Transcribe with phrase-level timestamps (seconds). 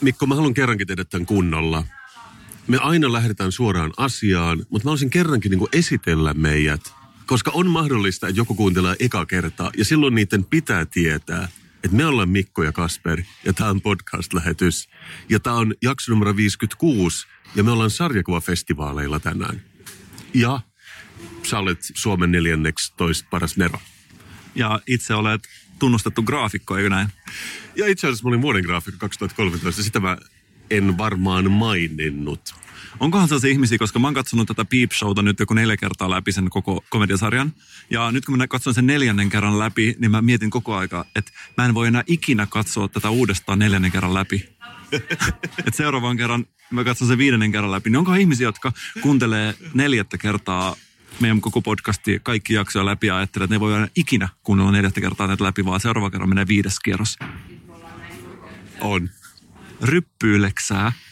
[0.00, 1.84] Mikko, mä haluan kerrankin tehdä tämän kunnolla.
[2.68, 7.01] Me aina lähdetään suoraan asiaan, mutta mä haluaisin kerrankin niin esitellä meidät,
[7.32, 11.48] koska on mahdollista, että joku kuuntelee eka kertaa, ja silloin niiden pitää tietää,
[11.84, 14.88] että me ollaan Mikko ja Kasper, ja tämä on podcast-lähetys.
[15.28, 19.62] Ja tämä on jakso numero 56, ja me ollaan sarjakuvafestivaaleilla tänään.
[20.34, 20.60] Ja
[21.42, 23.80] sä olet Suomen neljänneksi toista paras Nero.
[24.54, 25.42] Ja itse olet
[25.78, 27.08] tunnustettu graafikko, eikö näin?
[27.76, 30.16] Ja itse asiassa mä olin vuoden graafikko 2013, sitä mä
[30.70, 32.54] en varmaan maininnut.
[33.00, 36.32] Onkohan sellaisia ihmisiä, koska mä oon katsonut tätä Peep Showta nyt joku neljä kertaa läpi
[36.32, 37.52] sen koko komediasarjan.
[37.90, 41.32] Ja nyt kun mä katson sen neljännen kerran läpi, niin mä mietin koko aika, että
[41.56, 44.48] mä en voi enää ikinä katsoa tätä uudestaan neljännen kerran läpi.
[45.66, 50.18] Et seuraavan kerran mä katson sen viidennen kerran läpi, niin onko ihmisiä, jotka kuuntelee neljättä
[50.18, 50.76] kertaa
[51.20, 55.00] meidän koko podcasti kaikki jaksoja läpi ja ajattelee, että ne voi aina ikinä kuunnella neljättä
[55.00, 57.18] kertaa näitä läpi, vaan seuraava kerran menee viides kierros.
[58.80, 59.10] On.
[59.82, 60.92] Ryppyyleksää.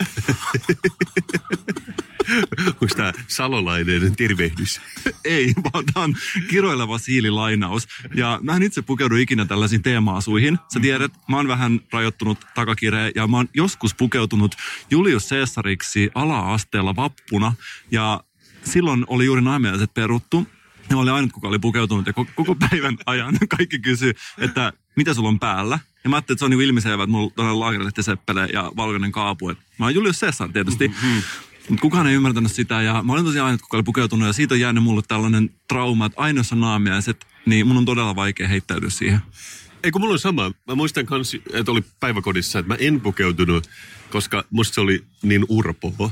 [2.67, 4.81] Onko tämä salolainen tervehdys?
[5.25, 6.15] Ei, vaan tämä on
[6.51, 7.89] kiroileva siililainaus.
[8.15, 10.59] Ja mä en itse pukeudu ikinä tällaisiin teemaasuihin.
[10.75, 14.55] Sä tiedät, mä oon vähän rajoittunut takakireen ja mä oon joskus pukeutunut
[14.91, 17.53] Julius Caesariksi ala-asteella vappuna.
[17.91, 18.25] Ja
[18.65, 20.47] silloin oli juuri naimiaiset peruttu.
[20.91, 25.29] Ja oli ainut, kuka oli pukeutunut ja koko päivän ajan kaikki kysyi, että mitä sulla
[25.29, 25.79] on päällä.
[26.05, 29.13] Ja mä ajattelin, että se on niin ilmiselvä, että mulla on laakerilehti seppele ja valkoinen
[29.13, 29.49] kaapu.
[29.49, 30.89] Et mä oon Julius Caesar tietysti.
[30.89, 31.23] Mm-hmm.
[31.69, 34.55] Mutta kukaan ei ymmärtänyt sitä ja mä olin tosiaan ainut, kuka oli pukeutunut ja siitä
[34.55, 38.91] on jäänyt mulle tällainen trauma, että aina on naamiaiset, niin mun on todella vaikea heittäytyä
[38.91, 39.21] siihen.
[39.83, 40.53] Ei kun mulla on sama.
[40.67, 43.71] Mä muistan kans, että oli päiväkodissa, että mä en pukeutunut,
[44.11, 46.11] koska musta se oli niin urpoa.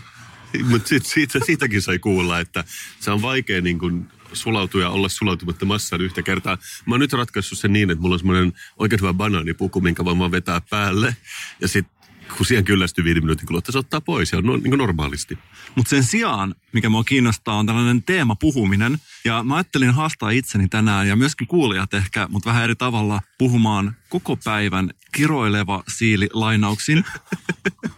[0.70, 2.64] Mutta sit, siitä, siitäkin sai kuulla, että
[3.00, 6.58] se on vaikea niin kun sulautua ja olla sulautumatta massaan yhtä kertaa.
[6.86, 10.18] Mä oon nyt ratkaissut sen niin, että mulla on semmoinen oikein hyvä banaanipuku, minkä voin
[10.18, 11.16] vaan vetää päälle.
[11.60, 11.98] Ja sitten
[12.36, 15.38] kun siihen kyllästyy viiden minuutin kuluttua, se ottaa pois ja on no, niin normaalisti.
[15.74, 18.98] Mutta sen sijaan, mikä mua kiinnostaa, on tällainen teema puhuminen.
[19.24, 23.96] Ja mä ajattelin haastaa itseni tänään ja myöskin kuulijat ehkä, mutta vähän eri tavalla puhumaan
[24.08, 27.04] koko päivän kiroileva siili lainauksin.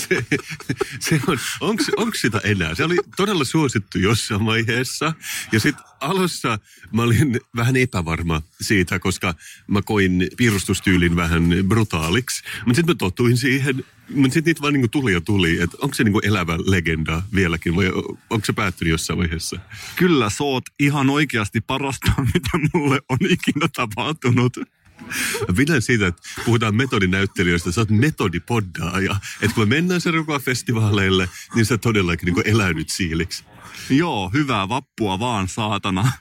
[0.00, 0.24] se,
[1.00, 2.74] se on, onko, onko sitä enää?
[2.74, 5.14] Se oli todella suosittu jossain vaiheessa.
[5.52, 6.58] Ja sitten alussa
[6.92, 9.34] mä olin vähän epävarma siitä, koska
[9.66, 12.42] mä koin piirustustyylin vähän brutaaliksi.
[12.66, 13.84] Mutta sitten mä totuin siihen.
[14.14, 15.60] Mutta sitten niitä vaan niinku tuli ja tuli.
[15.60, 17.86] Että onko se niinku elävä legenda vieläkin vai
[18.30, 19.60] onko se päättynyt jossain vaiheessa?
[19.96, 24.56] Kyllä, sä oot ihan oikeasti parasta, mitä mulle on ikinä tapahtunut.
[25.56, 27.72] Pidän siitä, että puhutaan metodinäyttelijöistä.
[27.72, 29.16] Sä oot metodipoddaaja.
[29.42, 30.00] Että kun me mennään
[30.44, 33.44] festivaaleille, niin sä todellakin niin eläynyt siiliksi.
[33.90, 36.12] Joo, hyvää vappua vaan, saatana.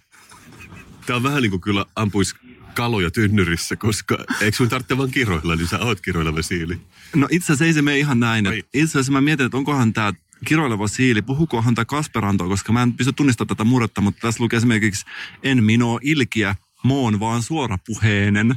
[1.06, 2.36] Tää on vähän niin kuin kyllä ampuis
[2.74, 6.78] kaloja tynnyrissä, koska eikö sun tarvitse vaan kiroilla, niin sä oot kiroileva siili.
[7.16, 8.46] No itse asiassa ei se mene ihan näin.
[8.74, 10.14] Itse asiassa mä mietin, että onkohan tämä
[10.46, 14.58] kiroileva siili, puhukohan tämä Kasperanto, koska mä en pysty tunnistamaan tätä murretta, mutta tässä lukee
[14.58, 15.06] esimerkiksi
[15.44, 18.56] en minua ilkiä, Moon vaan suorapuheinen.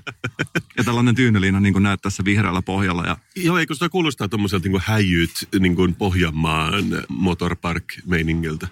[0.77, 3.07] ja tällainen tyynyliina niin kuin näet tässä vihreällä pohjalla.
[3.07, 3.17] Ja...
[3.37, 8.69] Joo, eikö sitä kuulostaa tuommoiselta niin häijyt niin kuin Pohjanmaan motorpark-meiningiltä?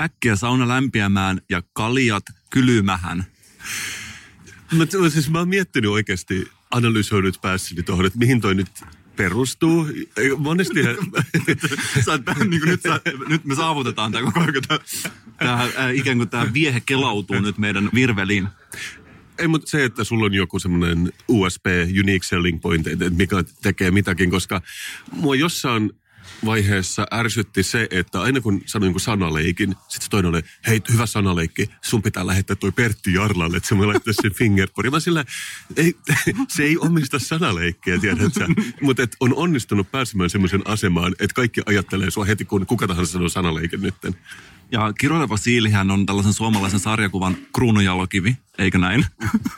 [0.00, 3.24] Äkkiä sauna lämpiämään ja kaljat kylymähän.
[4.72, 8.84] Mä, siis mä oon miettinyt oikeasti, analysoinut päässäni tuohon, että mihin toi nyt
[9.16, 9.86] perustuu.
[10.36, 10.82] Monesti...
[12.04, 14.80] sä, niin kuin nyt, sä, nyt me saavutetaan tämä koko ajan, tämä,
[15.38, 18.48] tämä, äh, ikään kuin tämä viehe kelautuu nyt meidän virveliin.
[19.38, 21.66] Ei, mutta se, että sulla on joku semmoinen USB,
[22.00, 24.62] unique selling point, että mikä tekee mitäkin, koska
[25.12, 25.90] mua jossain
[26.44, 31.70] vaiheessa ärsytti se, että aina kun sanoin jonkun sanaleikin, sitten toinen oli, hei, hyvä sanaleikki,
[31.82, 34.90] sun pitää lähettää toi Pertti Jarlalle, että se voi laittaa sen fingerboard.
[34.90, 35.24] Mä sillä,
[35.76, 35.94] ei,
[36.48, 38.46] se ei omista sanaleikkiä, tiedätkö
[38.80, 43.28] Mutta on onnistunut pääsemään semmoisen asemaan, että kaikki ajattelee sua heti, kun kuka tahansa sanoo
[43.28, 44.14] sanaleikin nytten.
[44.74, 49.06] Ja Kiroileva siilihän on tällaisen suomalaisen sarjakuvan kruununjalokivi, eikö näin?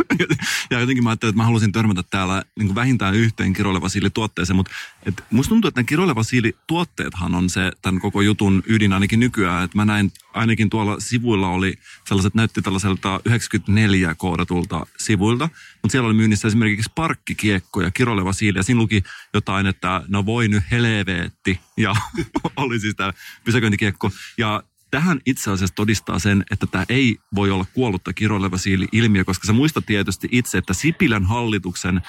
[0.70, 4.10] ja jotenkin mä ajattelin, että mä halusin törmätä täällä niin kuin vähintään yhteen Kiroileva siili
[4.10, 4.72] tuotteeseen, mutta
[5.06, 9.64] et musta tuntuu, että Kiroileva siili tuotteethan on se tämän koko jutun ydin ainakin nykyään.
[9.64, 11.74] Että mä näin ainakin tuolla sivuilla oli
[12.04, 15.48] sellaiset, näytti tällaiselta 94 koodatulta sivuilta,
[15.82, 19.02] mutta siellä oli myynnissä esimerkiksi parkkikiekko ja Kiroileva siili ja siinä luki
[19.34, 21.94] jotain, että no voi nyt helveetti ja
[22.56, 23.12] oli siis tämä
[23.44, 29.24] pysäköintikiekko ja tähän itse asiassa todistaa sen, että tämä ei voi olla kuollutta kiroileva siili-ilmiö,
[29.24, 32.00] koska sä muistat tietysti itse, että Sipilän hallituksen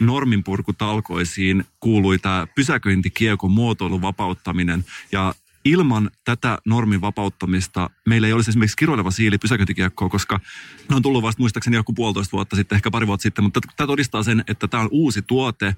[0.00, 4.84] norminpurkutalkoisiin kuului tämä pysäköintikiekon muotoilun vapauttaminen.
[5.12, 5.34] Ja
[5.64, 10.40] ilman tätä normin vapauttamista meillä ei olisi esimerkiksi kiroileva siili pysäköintikiekkoa, koska
[10.88, 13.86] ne on tullut vasta muistaakseni joku puolitoista vuotta sitten, ehkä pari vuotta sitten, mutta tämä
[13.86, 15.76] todistaa sen, että tämä on uusi tuote,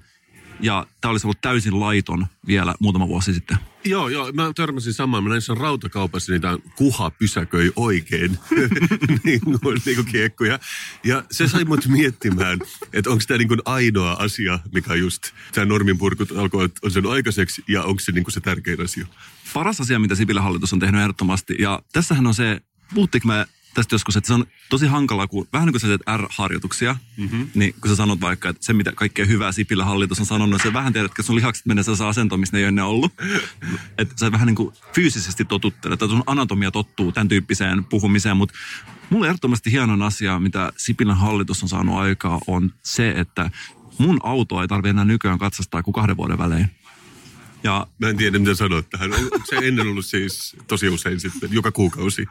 [0.59, 3.57] ja tämä olisi ollut täysin laiton vielä muutama vuosi sitten.
[3.85, 4.31] Joo, joo.
[4.31, 5.23] Mä törmäsin samaan.
[5.23, 8.39] Mä näin sen rautakaupassa niitä kuha pysäköi oikein
[9.23, 10.59] niin, kuin, niin kuin kiekkoja.
[11.03, 12.59] Ja se sai mut miettimään,
[12.93, 15.23] että onko tämä niin kuin ainoa asia, mikä just
[15.53, 19.07] tämä norminpurku alkoi on sen aikaiseksi ja onko se niin kuin se tärkein asia.
[19.53, 21.55] Paras asia, mitä Sipilän hallitus on tehnyt ehdottomasti.
[21.59, 22.61] Ja tässähän on se,
[22.93, 26.01] puhuttiinko me tästä joskus, että se on tosi hankala, kun vähän niin kuin sä teet
[26.17, 27.47] R-harjoituksia, mm-hmm.
[27.53, 30.73] niin kun sä sanot vaikka, että se mitä kaikkea hyvää Sipilä hallitus on sanonut, se
[30.73, 33.13] vähän tiedät, että sun lihakset menee sellaiseen asentoon, missä ne ei ole ennen ollut.
[33.97, 38.55] että sä vähän niin kuin fyysisesti totuttelet, että sun anatomia tottuu tämän tyyppiseen puhumiseen, mutta
[39.09, 43.51] mulle ehdottomasti hienon asia, mitä Sipilän hallitus on saanut aikaa, on se, että
[43.97, 46.69] mun auto ei tarvitse enää nykyään katsastaa kuin kahden vuoden välein.
[47.67, 49.13] Ja mä en tiedä, mitä sanoa tähän.
[49.13, 52.25] Onko se ennen ollut siis tosi usein sitten, joka kuukausi?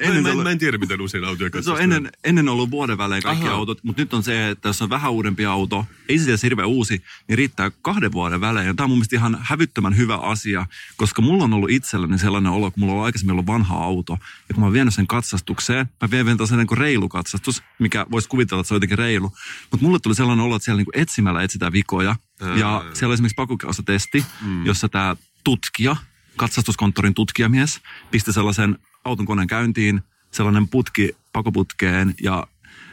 [0.00, 0.44] ennen mä, en, ollut...
[0.44, 1.76] mä en tiedä, miten usein autoja katsastaa.
[1.76, 3.54] Se on ennen, ennen ollut vuoden välein kaikki Aha.
[3.54, 7.02] autot, mutta nyt on se, että jos on vähän uudempi auto, ei se hirveän uusi,
[7.28, 8.66] niin riittää kahden vuoden välein.
[8.66, 10.66] Ja tämä on mun mielestä ihan hävyttömän hyvä asia,
[10.96, 14.12] koska mulla on ollut itselläni sellainen olo, kun mulla on aikaisemmin ollut vanha auto,
[14.48, 18.06] ja kun mä oon vienyt sen katsastukseen, mä vien vielä sen niin reilu katsastus, mikä
[18.10, 19.32] voisi kuvitella, että se on jotenkin reilu.
[19.70, 22.16] Mutta mulle tuli sellainen olo, että siellä niin etsimällä etsitään vikoja,
[22.58, 24.66] ja siellä on esimerkiksi pakokausatesti, mm.
[24.66, 25.96] jossa tämä tutkija,
[26.36, 27.80] katsastuskonttorin tutkijamies,
[28.10, 32.46] pisti sellaisen auton koneen käyntiin, sellainen putki pakoputkeen ja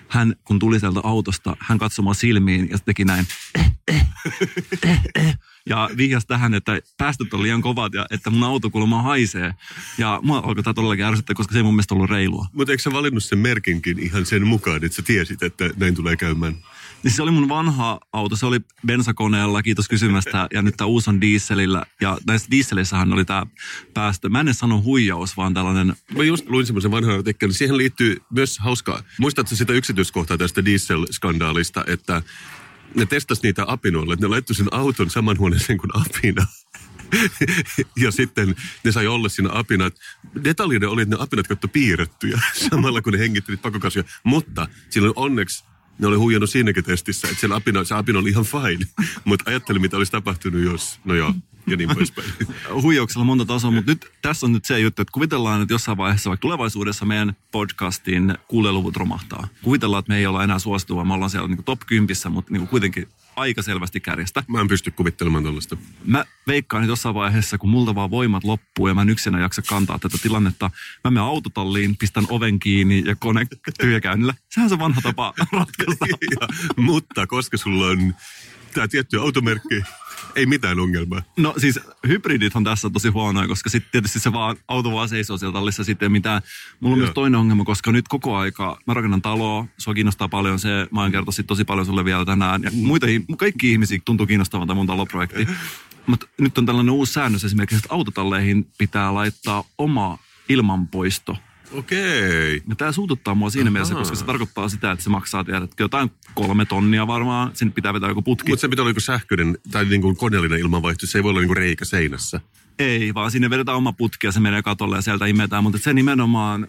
[0.07, 3.27] hän, kun tuli sieltä autosta, hän katsoi mua silmiin ja teki näin.
[5.65, 9.53] Ja vihjasi tähän, että päästöt on liian kovat ja että mun auto kuulemma haisee.
[9.97, 12.47] Ja mua alkoi tämä todellakin ärsyttää, koska se ei mun mielestä ollut reilua.
[12.53, 16.15] Mutta eikö sä valinnut sen merkinkin ihan sen mukaan, että sä tiesit, että näin tulee
[16.15, 16.55] käymään?
[17.03, 21.09] Niin se oli mun vanha auto, se oli bensakoneella, kiitos kysymästä, ja nyt tämä uusi
[21.09, 21.85] on dieselillä.
[22.01, 23.45] Ja näissä dieselissähän oli tämä
[23.93, 24.29] päästö.
[24.29, 25.93] Mä en sano huijaus, vaan tällainen...
[26.17, 27.53] Mä just luin semmoisen vanhan artikkelin.
[27.53, 29.03] Siihen liittyy myös hauskaa.
[29.17, 32.21] Muistatko sitä yksityiskohtaa tästä diesel-skandaalista, että
[32.95, 36.45] ne testasi niitä apinoilla, että ne laittoi sen auton saman huoneeseen kuin apina.
[38.03, 39.93] ja sitten ne sai olla siinä apinat.
[40.43, 44.03] Detaljinen oli, että ne apinat katto piirrettyjä samalla kun ne hengittelivät pakokasvia.
[44.23, 45.63] Mutta silloin onneksi
[45.99, 48.85] ne oli huijannut siinäkin testissä, että apina, se apina oli ihan fine.
[49.25, 51.33] Mutta ajattelin, mitä olisi tapahtunut, jos, no joo,
[51.67, 52.33] ja niin poispäin.
[52.81, 56.29] Huijauksella monta tasoa, mutta nyt tässä on nyt se juttu, että kuvitellaan, että jossain vaiheessa,
[56.29, 59.47] vaikka tulevaisuudessa meidän podcastin kuuleluvut romahtaa.
[59.63, 62.67] Kuvitellaan, että me ei olla enää suosituvaa, me ollaan siellä niin top 10, mutta niin
[62.67, 63.07] kuitenkin
[63.39, 64.43] aika selvästi kärjestä.
[64.47, 65.77] Mä en pysty kuvittelemaan tällaista.
[66.05, 69.61] Mä veikkaan, että jossain vaiheessa, kun multa vaan voimat loppuu ja mä en yksinä jaksa
[69.61, 70.71] kantaa tätä tilannetta,
[71.03, 73.47] mä menen autotalliin, pistän oven kiinni ja kone
[73.79, 74.33] tyhjäkäynnillä.
[74.49, 76.05] Sehän on se vanha tapa ratkaista.
[76.09, 76.47] ja,
[76.77, 78.15] mutta koska sulla on
[78.73, 79.83] tämä tietty automerkki,
[80.35, 81.21] ei mitään ongelmaa.
[81.37, 85.37] No siis hybridit on tässä tosi huonoja, koska sitten tietysti se vaan, auto vaan seisoo
[85.37, 86.41] siellä tallissa sitten mitään.
[86.79, 87.05] Mulla on Joo.
[87.05, 91.01] myös toinen ongelma, koska nyt koko aika, mä rakennan taloa, sua kiinnostaa paljon se, mä
[91.01, 92.63] oon kertoa tosi paljon sulle vielä tänään.
[92.63, 95.47] Ja muita, kaikki ihmisiä tuntuu kiinnostavan tämä mun taloprojekti.
[96.07, 100.17] Mutta nyt on tällainen uusi säännös esimerkiksi, että autotalleihin pitää laittaa oma
[100.49, 101.37] ilmanpoisto
[101.71, 102.61] Okei.
[102.69, 103.71] Ja tämä suututtaa mua siinä Aha.
[103.71, 107.51] mielessä, koska se tarkoittaa sitä, että se maksaa tiedätkö, jotain kolme tonnia varmaan.
[107.53, 108.51] Sinne pitää vetää joku putki.
[108.51, 111.07] Mutta se pitää olla joku sähköinen tai niin kuin koneellinen ilmanvaihto.
[111.07, 112.39] Se ei voi olla niin kuin reikä seinässä.
[112.79, 115.63] Ei, vaan sinne vedetään oma putki ja se menee katolle ja sieltä imetään.
[115.63, 116.67] Mutta se nimenomaan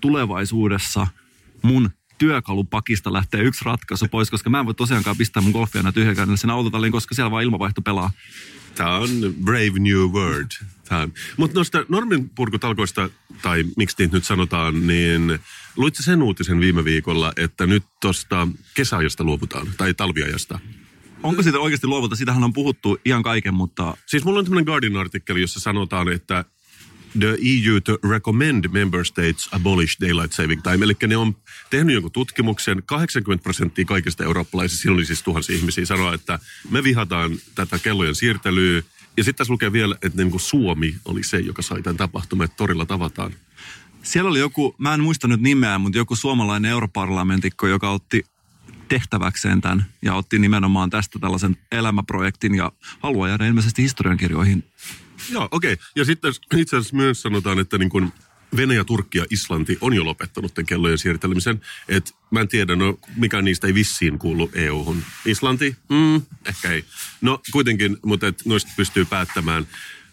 [0.00, 1.06] tulevaisuudessa
[1.62, 5.94] mun työkalupakista lähtee yksi ratkaisu pois, koska mä en voi tosiaankaan pistää mun golfia näin
[5.94, 8.10] tyhjäkäynnillä sen autotalliin, koska siellä vaan ilmavaihto pelaa.
[8.74, 9.08] Tämä on
[9.44, 10.10] brave new
[11.36, 13.10] Mutta noista norminpurkutalkoista,
[13.42, 15.38] tai miksi niitä nyt sanotaan, niin
[15.76, 20.58] luitko sen uutisen viime viikolla, että nyt tuosta kesäajasta luovutaan, tai talviajasta?
[21.22, 22.16] Onko siitä oikeasti luovuta?
[22.16, 23.96] Siitähän on puhuttu ihan kaiken, mutta...
[24.06, 26.44] Siis mulla on tämmöinen Guardian-artikkeli, jossa sanotaan, että
[27.18, 30.84] the EU to recommend member states abolish daylight saving time.
[30.84, 31.36] Eli ne on
[31.70, 36.38] tehnyt jonkun tutkimuksen, 80 prosenttia kaikista eurooppalaisista, silloin siis tuhansia ihmisiä, sanoa, että
[36.70, 38.82] me vihataan tätä kellojen siirtelyä.
[39.16, 42.44] Ja sitten tässä lukee vielä, että niin kuin Suomi oli se, joka sai tämän tapahtuman,
[42.44, 43.32] että torilla tavataan.
[44.02, 48.24] Siellä oli joku, mä en muista nyt nimeä, mutta joku suomalainen europarlamentikko, joka otti
[48.88, 54.64] tehtäväkseen tämän ja otti nimenomaan tästä tällaisen elämäprojektin ja haluaa jäädä ilmeisesti historiankirjoihin
[55.28, 55.72] Joo, okei.
[55.72, 55.84] Okay.
[55.96, 58.12] Ja sitten itse asiassa myös sanotaan, että niin kuin
[58.56, 61.60] Venäjä, Turkki ja Islanti on jo lopettanut tämän kellojen siirtelemisen.
[61.88, 65.02] Et mä en tiedä, no mikä niistä ei vissiin kuulu EU-hun.
[65.26, 65.76] Islanti?
[65.88, 66.84] Mm, ehkä ei.
[67.20, 69.66] No kuitenkin, mutta et noista pystyy päättämään.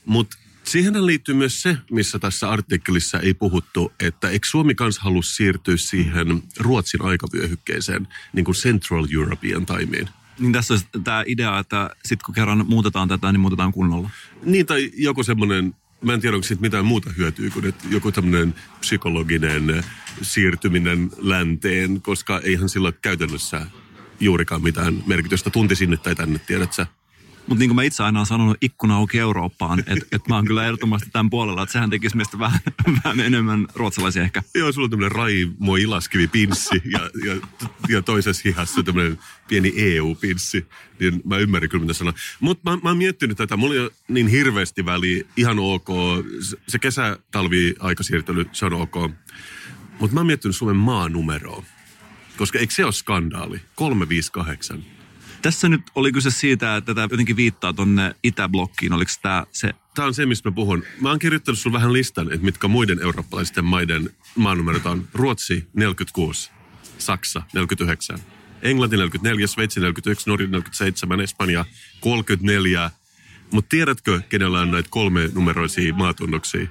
[0.05, 5.21] Mutta Siihen liittyy myös se, missä tässä artikkelissa ei puhuttu, että eikö Suomi kanssa halua
[5.21, 10.09] siirtyä siihen Ruotsin aikavyöhykkeeseen, niin kuin Central European timeen.
[10.39, 14.09] Niin tässä olisi tämä idea, että sitten kun kerran muutetaan tätä, niin muutetaan kunnolla.
[14.43, 18.11] Niin, tai joku semmoinen, mä en tiedä, onko siitä mitään muuta hyötyä kuin että joku
[18.11, 19.83] tämmöinen psykologinen
[20.21, 23.65] siirtyminen länteen, koska eihän sillä käytännössä
[24.19, 25.49] juurikaan mitään merkitystä.
[25.49, 26.87] Tunti sinne tai tänne, tiedät sä?
[27.47, 30.45] Mutta niin kuin mä itse aina olen sanonut, ikkuna auki Eurooppaan, että et mä oon
[30.45, 32.59] kyllä ehdottomasti tämän puolella, että sehän tekisi meistä vähän,
[33.03, 34.43] vähän enemmän ruotsalaisia ehkä.
[34.55, 37.35] Joo, sulla on tämmöinen Raimo Ilaskivi pinssi ja, ja,
[37.89, 40.65] ja toisessa hihassa tämmöinen pieni EU-pinssi.
[40.99, 42.13] Niin mä ymmärrän kyllä, mitä sanoa.
[42.39, 45.87] Mutta mä, mä oon miettinyt tätä, mulla ei ole niin hirveästi väliä, ihan ok.
[46.67, 48.95] Se kesä-talvi-aikasiirtely, se on ok.
[49.99, 51.63] Mutta mä oon miettinyt Suomen maanumeroa.
[52.37, 53.61] Koska eikö se ole skandaali?
[53.75, 54.96] 358.
[55.41, 58.93] Tässä nyt oli kyse siitä, että tämä jotenkin viittaa tonne Itäblokkiin.
[58.93, 59.73] Oliko tämä se?
[59.95, 60.83] Tämä on se, mistä mä puhun.
[61.01, 65.07] Mä oon kirjoittanut sulle vähän listan, että mitkä muiden eurooppalaisten maiden maanumerot on.
[65.13, 66.51] Ruotsi 46,
[66.97, 68.19] Saksa 49,
[68.61, 71.65] Englanti 44, Sveitsi 41, Norja 47, Espanja
[71.99, 72.91] 34.
[73.51, 76.67] Mutta tiedätkö, kenellä on näitä kolme numeroisia maatunnoksia?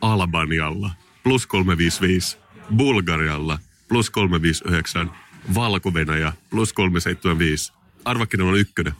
[0.00, 0.90] Albanialla
[1.22, 2.38] plus 355,
[2.76, 5.10] Bulgarialla plus 359,
[5.54, 7.72] Valko-Venäjä plus 375.
[8.04, 8.92] Arva, kenellä on ykkönen.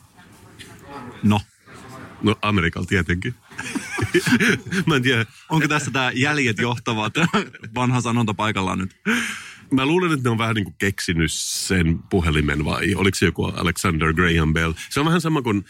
[1.22, 1.40] No.
[2.22, 3.34] No Amerikalla tietenkin.
[4.86, 5.26] Mä en tiedä.
[5.48, 7.14] Onko tässä tämä jäljet johtavat
[7.74, 8.96] vanha sanonta paikallaan nyt?
[9.70, 13.44] Mä luulen, että ne on vähän niin kuin keksinyt sen puhelimen vai oliko se joku
[13.44, 14.72] Alexander Graham Bell.
[14.90, 15.64] Se on vähän sama kuin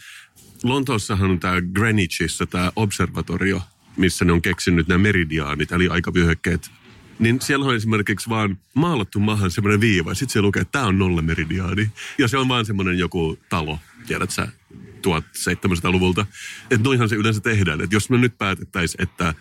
[0.63, 3.61] Lontoossahan on tämä Greenwichissa tämä observatorio,
[3.97, 6.71] missä ne on keksinyt nämä meridiaanit, eli aikavyöhykkeet.
[7.19, 10.85] Niin siellä on esimerkiksi vaan maalattu maahan semmoinen viiva, ja sitten se lukee, että tämä
[10.85, 11.91] on nolla meridiaani.
[12.17, 14.47] Ja se on vaan semmoinen joku talo, tiedät sä,
[15.03, 16.25] 1700-luvulta.
[16.71, 17.81] Että noinhan se yleensä tehdään.
[17.81, 19.33] Että jos me nyt päätettäisiin, että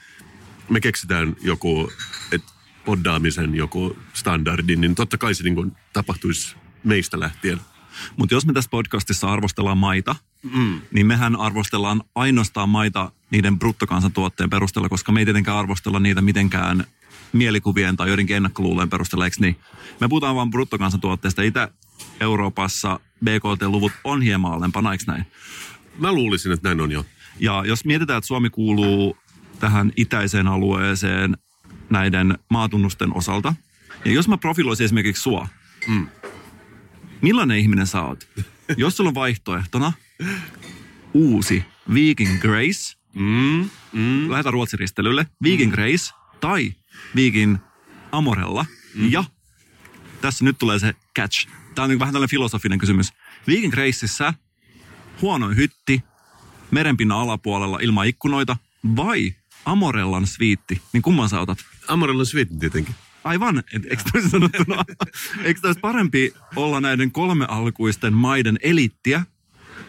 [0.68, 1.92] me keksitään joku,
[2.32, 2.52] että
[2.84, 7.60] poddaamisen joku standardi, niin totta kai se niin kuin tapahtuisi meistä lähtien.
[8.16, 10.16] Mutta jos me tässä podcastissa arvostellaan maita,
[10.54, 10.80] mm.
[10.90, 16.84] niin mehän arvostellaan ainoastaan maita niiden bruttokansantuotteen perusteella, koska me ei tietenkään arvostella niitä mitenkään
[17.32, 19.56] mielikuvien tai joidenkin ennakkoluuleen perusteella, eikö niin?
[20.00, 21.42] Me puhutaan vain bruttokansantuotteesta.
[21.42, 25.24] Itä-Euroopassa BKT-luvut on hieman alempana, eikö näin?
[25.98, 27.06] Mä luulisin, että näin on jo.
[27.40, 29.16] Ja jos mietitään, että Suomi kuuluu
[29.60, 31.36] tähän itäiseen alueeseen
[31.90, 33.54] näiden maatunnusten osalta,
[34.04, 35.48] ja jos mä profiloisin esimerkiksi sua,
[35.88, 36.06] mm.
[37.20, 38.28] millainen ihminen sä oot?
[38.76, 39.92] Jos sulla on vaihtoehtona
[41.14, 44.30] uusi Viking Grace, mm, mm.
[44.30, 45.74] lähdetään Ruotsin ristelylle, Viking mm.
[45.74, 46.72] Grace tai
[47.16, 47.56] Viking
[48.12, 49.12] Amorella, mm.
[49.12, 49.25] ja
[50.20, 51.49] tässä nyt tulee se catch.
[51.75, 53.12] Tämä on niin vähän tällainen filosofinen kysymys.
[53.46, 54.34] Viking Graceissa
[55.22, 56.04] huonoin hytti,
[56.70, 58.56] merenpinnan alapuolella ilman ikkunoita,
[58.96, 59.34] vai
[59.64, 61.58] Amorellan sviitti, niin kumman sä otat?
[61.88, 62.94] Amorellan sviitti tietenkin.
[63.25, 64.84] Aivan, eikö toisin sanottuna,
[65.44, 69.25] eikö olisi parempi olla näiden kolme alkuisten maiden elittiä?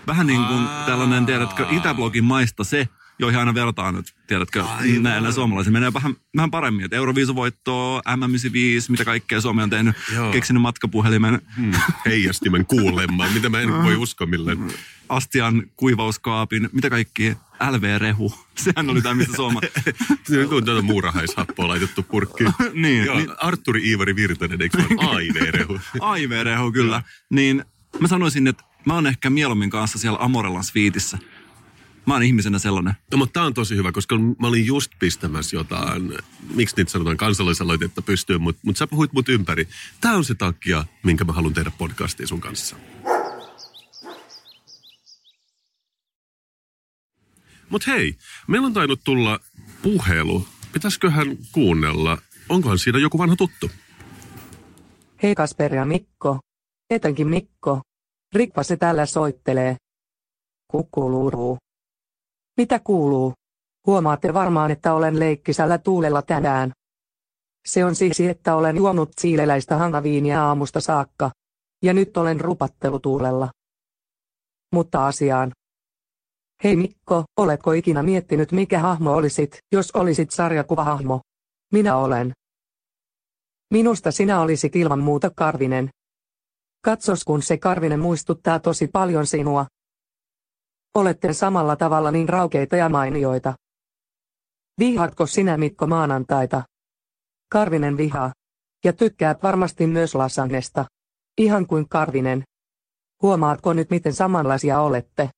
[0.07, 2.89] Vähän niin kuin tällainen, tiedätkö, Itäblogin maista se,
[3.19, 5.03] joihin aina vertaan nyt, tiedätkö, Aivan.
[5.03, 5.73] näillä suomalaisilla.
[5.73, 10.31] Menee vähän, vähän paremmin, että Euroviisuvoittoa, M95, mitä kaikkea Suomi on tehnyt, Joo.
[10.31, 11.41] keksinyt matkapuhelimen.
[11.57, 11.71] Hmm.
[12.05, 14.73] Heijastimen kuulemma, mitä mä en voi uskoa milleen.
[15.09, 17.37] Astian kuivauskaapin, mitä kaikki,
[17.71, 18.33] LV-rehu.
[18.63, 19.61] Sehän oli tämä, mistä Suoma...
[20.23, 22.53] Se on tuota muurahaishappoa laitettu purkkiin.
[22.73, 25.79] niin, Joo, niin, Arturi Iivari Virtanen, eikö vaan AIV-rehu?
[25.99, 27.03] AIV-rehu, kyllä.
[27.29, 27.65] Niin
[27.99, 31.17] mä sanoisin, että mä oon ehkä mieluummin kanssa siellä Amorellan sviitissä.
[32.05, 32.93] Mä oon ihmisenä sellainen.
[33.11, 36.17] No, mutta tää on tosi hyvä, koska mä olin just pistämässä jotain,
[36.55, 39.67] miksi niitä sanotaan kansalaisaloitetta pystyyn, mutta mut sä puhuit mut ympäri.
[40.01, 42.75] Tää on se takia, minkä mä haluan tehdä podcastia sun kanssa.
[47.69, 48.15] Mutta hei,
[48.47, 49.39] meillä on tainnut tulla
[49.81, 50.47] puhelu.
[50.73, 52.17] Pitäisiköhän kuunnella?
[52.49, 53.71] Onkohan siinä joku vanha tuttu?
[55.23, 56.39] Hei Kasper ja Mikko.
[56.89, 57.81] Etenkin Mikko.
[58.35, 59.75] Rikpa se täällä soittelee.
[60.67, 61.62] Kukkuluuruu.
[62.57, 63.33] Mitä kuuluu?
[63.87, 66.71] Huomaatte varmaan, että olen leikkisällä tuulella tänään.
[67.65, 71.31] Se on siksi, että olen juonut siileläistä hangaviinia aamusta saakka.
[71.83, 73.49] Ja nyt olen rupattelutuulella.
[74.73, 75.51] Mutta asiaan.
[76.63, 81.21] Hei Mikko, oletko ikinä miettinyt mikä hahmo olisit, jos olisit sarjakuvahahmo?
[81.71, 82.33] Minä olen.
[83.71, 85.89] Minusta sinä olisit ilman muuta Karvinen.
[86.85, 89.65] Katsos kun se Karvinen muistuttaa tosi paljon sinua.
[90.95, 93.53] Olette samalla tavalla niin raukeita ja mainioita.
[94.79, 96.63] Vihaatko sinä Mikko maanantaita?
[97.51, 98.31] Karvinen vihaa.
[98.85, 100.85] Ja tykkäät varmasti myös lasagnesta.
[101.37, 102.43] Ihan kuin Karvinen.
[103.21, 105.29] Huomaatko nyt miten samanlaisia olette?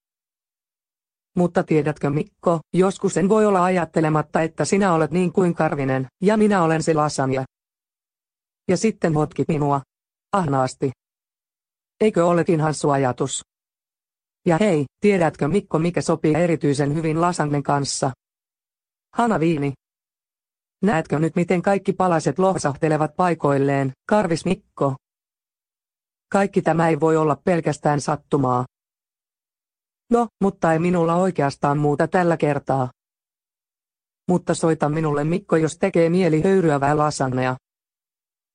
[1.35, 6.37] Mutta tiedätkö Mikko, joskus en voi olla ajattelematta, että sinä olet niin kuin Karvinen, ja
[6.37, 7.45] minä olen se lasanja.
[8.67, 9.81] Ja sitten hotkit minua.
[10.31, 10.91] Ahnaasti.
[12.01, 13.41] Eikö olekin hassu ajatus?
[14.45, 18.11] Ja hei, tiedätkö Mikko mikä sopii erityisen hyvin lasangen kanssa?
[19.13, 19.73] Hanaviini.
[20.83, 24.95] Näetkö nyt miten kaikki palaset lohsahtelevat paikoilleen, Karvis Mikko?
[26.31, 28.65] Kaikki tämä ei voi olla pelkästään sattumaa.
[30.11, 32.89] No, mutta ei minulla oikeastaan muuta tällä kertaa.
[34.27, 37.55] Mutta soita minulle Mikko, jos tekee mieli höyryävää lasannea.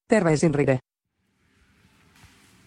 [0.08, 0.78] Terveisin Ride.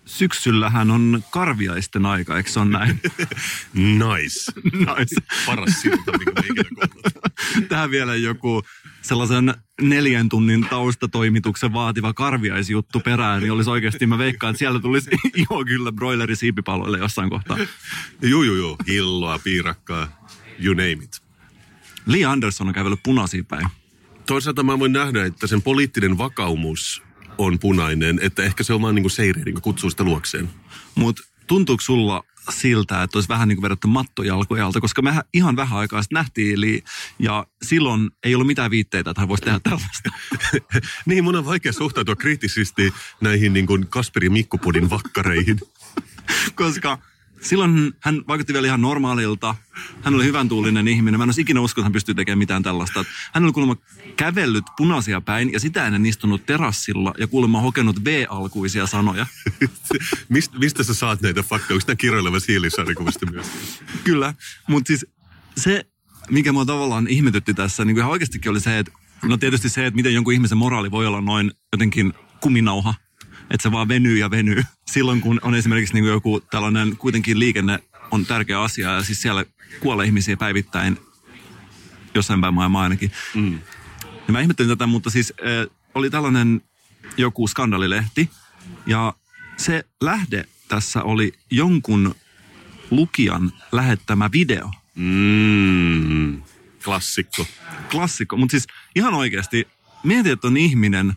[0.06, 3.02] Syksyllähän on karviaisten aika, eikö se on näin?
[3.74, 4.52] Nice.
[4.74, 5.16] nice.
[5.46, 6.88] Paras silta, minkä ikinä.
[7.70, 8.64] Tähän vielä joku
[9.02, 15.10] sellaisen neljän tunnin taustatoimituksen vaativa karviaisjuttu perään, niin olisi oikeasti, mä veikkaan, että siellä tulisi
[15.36, 17.58] iho kyllä broileri siipipaloille jossain kohtaa.
[18.22, 18.78] Juu, juu, juu.
[18.88, 20.28] Hilloa, piirakkaa,
[20.60, 21.24] you name it.
[22.06, 23.68] Lee Anderson on kävellyt punaisiin päin.
[24.26, 27.04] Toisaalta mä voin nähdä, että sen poliittinen vakaumus
[27.38, 30.50] on punainen, että ehkä se on vaan niin kuin seiri, niin kuin kutsuu sitä luokseen.
[30.96, 35.56] Mutta tuntuuko sulla siltä, että olisi vähän niin kuin vedetty mattojalkoja alta, koska me ihan
[35.56, 36.80] vähän aikaa sitten nähtiin Lee,
[37.20, 40.10] ja silloin ei ollut mitään viitteitä, että hän voisi tehdä tällaista.
[41.06, 45.60] niin, mun on vaikea suhtautua kriittisesti näihin niin kuin Kasperi Mikkopodin vakkareihin.
[46.56, 46.98] koska
[47.44, 49.56] silloin hän vaikutti vielä ihan normaalilta.
[50.02, 51.20] Hän oli hyvän tuulinen ihminen.
[51.20, 53.06] Mä en olisi ikinä uskonut, että hän pystyy tekemään mitään tällaista.
[53.34, 53.76] Hän oli kuulemma
[54.16, 59.26] kävellyt punaisia päin ja sitä ennen istunut terassilla ja kuulemma hokenut V-alkuisia sanoja.
[60.30, 61.76] Mist, mistä sä saat näitä faktoja?
[61.76, 63.48] Onko tämä kirjoileva siilisarjakuvasta myös?
[64.04, 64.34] Kyllä,
[64.68, 65.06] mutta siis
[65.58, 65.86] se,
[66.30, 68.92] mikä mua tavallaan ihmetytti tässä, niin kuin ihan oikeastikin oli se, että
[69.24, 72.94] no tietysti se, että miten jonkun ihmisen moraali voi olla noin jotenkin kuminauha,
[73.52, 74.64] että se vaan venyy ja venyy.
[74.94, 77.80] Silloin kun on esimerkiksi niin joku tällainen kuitenkin liikenne
[78.12, 79.46] on tärkeä asia ja siis siellä
[79.80, 80.98] kuolee ihmisiä päivittäin
[82.16, 83.12] jossain päin maailmaa ainakin.
[83.36, 83.60] Mm.
[84.28, 86.62] Ja mä ihmettelin tätä, mutta siis äh, oli tällainen
[87.18, 88.30] joku skandalilehti
[88.86, 89.14] ja
[89.58, 92.16] se lähde tässä oli jonkun
[92.92, 94.72] lukijan lähettämä video.
[94.96, 96.42] Mm,
[96.86, 97.46] klassikko.
[97.92, 99.68] Klassikko, mutta siis ihan oikeasti
[100.04, 101.14] mieti, että on ihminen,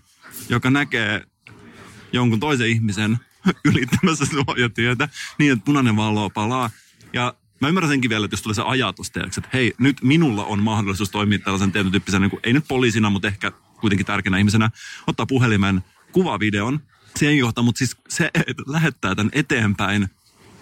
[0.49, 1.27] joka näkee
[2.12, 3.19] jonkun toisen ihmisen
[3.64, 6.71] ylittämässä suojatietä niin, että punainen valo palaa.
[7.12, 10.45] Ja mä ymmärrän senkin vielä, että jos tulee se ajatus teoksi, että hei, nyt minulla
[10.45, 14.38] on mahdollisuus toimia tällaisen tietyn tyyppisen, niin kuin, ei nyt poliisina, mutta ehkä kuitenkin tärkeänä
[14.38, 14.71] ihmisenä,
[15.07, 16.81] ottaa puhelimen, kuvavideon,
[17.16, 20.09] siihen johtaa, mutta siis se, että lähettää tämän eteenpäin,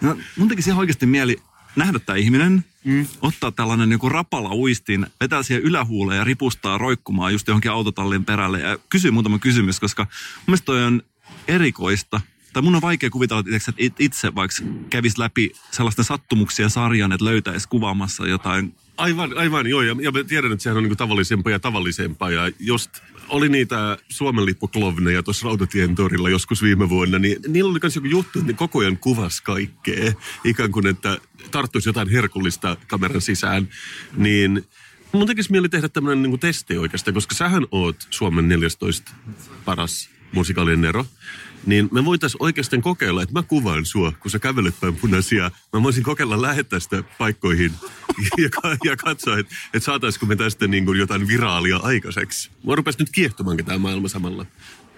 [0.01, 1.37] no, mun tekisi ihan oikeasti mieli
[1.75, 3.07] nähdä tämä ihminen, mm.
[3.21, 8.59] ottaa tällainen joku rapala uistin, vetää siihen ylähuuleen ja ripustaa roikkumaan just johonkin autotallin perälle
[8.59, 11.01] ja kysyy muutama kysymys, koska mun mielestä toi on
[11.47, 12.21] erikoista.
[12.53, 14.55] Tai mun on vaikea kuvitella, että itse vaikka
[14.89, 18.75] kävisi läpi sellaisten sattumuksia sarjan, että löytäisi kuvaamassa jotain.
[18.97, 19.81] Aivan, aivan joo.
[19.81, 22.31] Ja, ja mä tiedän, että sehän on niin tavallisempaa ja tavallisempaa.
[22.31, 22.91] Ja just
[23.29, 28.07] oli niitä Suomen lippuklovneja tuossa Rautatien torilla joskus viime vuonna, niin niillä oli myös joku
[28.07, 30.13] juttu, että ne koko ajan kuvasi kaikkea.
[30.43, 31.17] Ikään kuin, että
[31.51, 33.69] tarttuisi jotain herkullista kameran sisään.
[34.17, 34.65] Niin
[35.11, 39.11] mun tekisi mieli tehdä tämmöinen niin testi oikeastaan, koska sähän oot Suomen 14
[39.65, 41.05] paras musikaalinen ero,
[41.65, 45.51] niin me voitaisiin oikeastaan kokeilla, että mä kuvaan sua, kun sä kävelet päin punaisia.
[45.73, 47.71] Mä voisin kokeilla lähettää sitä paikkoihin
[48.37, 48.49] ja,
[48.83, 52.51] ja katsoa, että, että saataisiko me tästä niin kuin jotain viraalia aikaiseksi.
[52.67, 54.45] Mä rupesi nyt kiehtomaan tämä maailma samalla.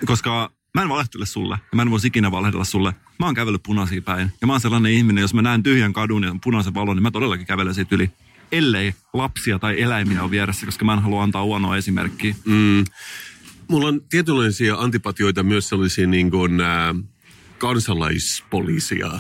[0.06, 2.94] Koska mä en valehtele sulle ja mä en voisi ikinä valehdella sulle.
[3.20, 6.24] Mä oon kävellyt punaisia päin ja mä oon sellainen ihminen, jos mä näen tyhjän kadun
[6.24, 8.12] ja punaisen valon, niin mä todellakin kävelen siitä yli.
[8.52, 12.36] Ellei lapsia tai eläimiä on vieressä, koska mä en halua antaa huonoa esimerkkiä.
[12.46, 12.86] Mm.
[13.68, 16.96] Mulla on tietynlaisia antipatioita myös sellaisia niin kuin, äh,
[17.58, 19.12] kansalaispoliisia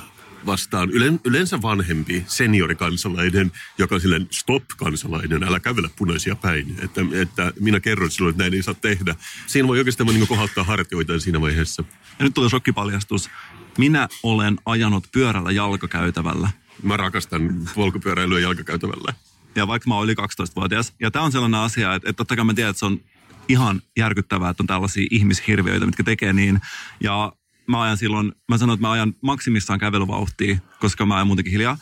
[0.45, 0.89] vastaan.
[0.89, 6.75] Ylen, yleensä vanhempi seniorikansalainen, joka on silleen stop-kansalainen, älä kävellä punaisia päin.
[6.81, 9.15] Että, että minä kerron sinulle, että näin ei saa tehdä.
[9.47, 11.83] Siinä voi oikeastaan niin kohottaa hartioita siinä vaiheessa.
[12.19, 13.29] Ja nyt tulee shokkipaljastus.
[13.77, 16.49] Minä olen ajanut pyörällä jalkakäytävällä.
[16.83, 19.13] Mä rakastan polkupyöräilyä jalkakäytävällä.
[19.55, 20.93] Ja vaikka mä olin 12-vuotias.
[20.99, 22.99] Ja tämä on sellainen asia, että, että totta kai mä tiedän, että se on
[23.47, 26.59] ihan järkyttävää, että on tällaisia ihmishirviöitä, mitkä tekee niin.
[27.03, 27.31] Ja
[27.67, 31.77] mä ajan silloin, mä sanon, että mä ajan maksimissaan kävelyvauhtia, koska mä ajan muutenkin hiljaa.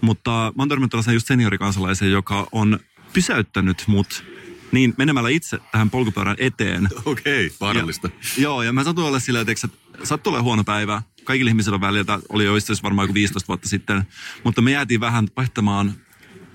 [0.00, 2.80] Mutta mä oon törmännyt tällaisen just seniorikansalaisen, joka on
[3.12, 4.24] pysäyttänyt mut
[4.72, 6.88] niin menemällä itse tähän polkupyörän eteen.
[7.04, 8.10] Okei, okay, vaarallista.
[8.36, 9.68] Ja, joo, ja mä satun olla silleen, että
[10.04, 11.02] sattuu olla huono päivä.
[11.24, 12.52] Kaikilla ihmisillä on välillä, oli jo
[12.82, 14.02] varmaan joku 15 vuotta sitten.
[14.44, 15.94] Mutta me jäätiin vähän vaihtamaan joo,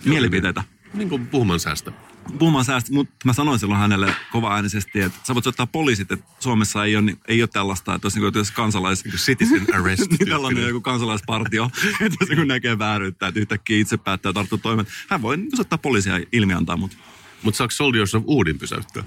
[0.05, 0.63] mielipiteitä.
[0.93, 1.91] Niin kuin puhuman säästä.
[2.39, 6.85] Puhumaan säästä, mutta mä sanoin silloin hänelle kova-äänisesti, että sä voit soittaa poliisit, että Suomessa
[6.85, 9.03] ei ole, ei ole tällaista, että olisi niin kuin kansalais...
[9.03, 10.09] Citizen arrest.
[10.11, 11.69] niin tällainen joku kansalaispartio,
[12.01, 14.87] että jos joku näkee vääryyttä, että yhtäkkiä itse päättää tarttua toimeen.
[15.09, 16.97] Hän voi niin soittaa poliisia ilmiantaa, mutta
[17.41, 19.03] Mutta saako Soldiers of Uudin pysäyttää?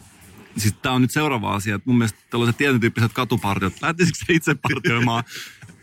[0.60, 4.32] siis tämä on nyt seuraava asia, että mun mielestä tällaiset tietyn tyyppiset katupartiot, lähtisikö se
[4.34, 5.24] itse partioimaan,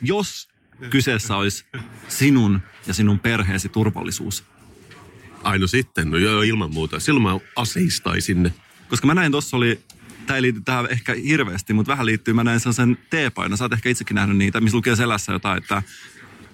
[0.01, 0.49] jos
[0.89, 1.65] kyseessä olisi
[2.07, 4.43] sinun ja sinun perheesi turvallisuus.
[5.45, 6.99] Aino sitten, no joo, ilman muuta.
[6.99, 8.53] Silloin mä aseistaisin ne.
[8.89, 9.79] Koska mä näin tuossa oli,
[10.25, 13.73] tämä ei liity tähän ehkä hirveästi, mutta vähän liittyy, mä näin sellaisen teepainon, sä oot
[13.73, 15.83] ehkä itsekin nähnyt niitä, missä lukee selässä jotain, että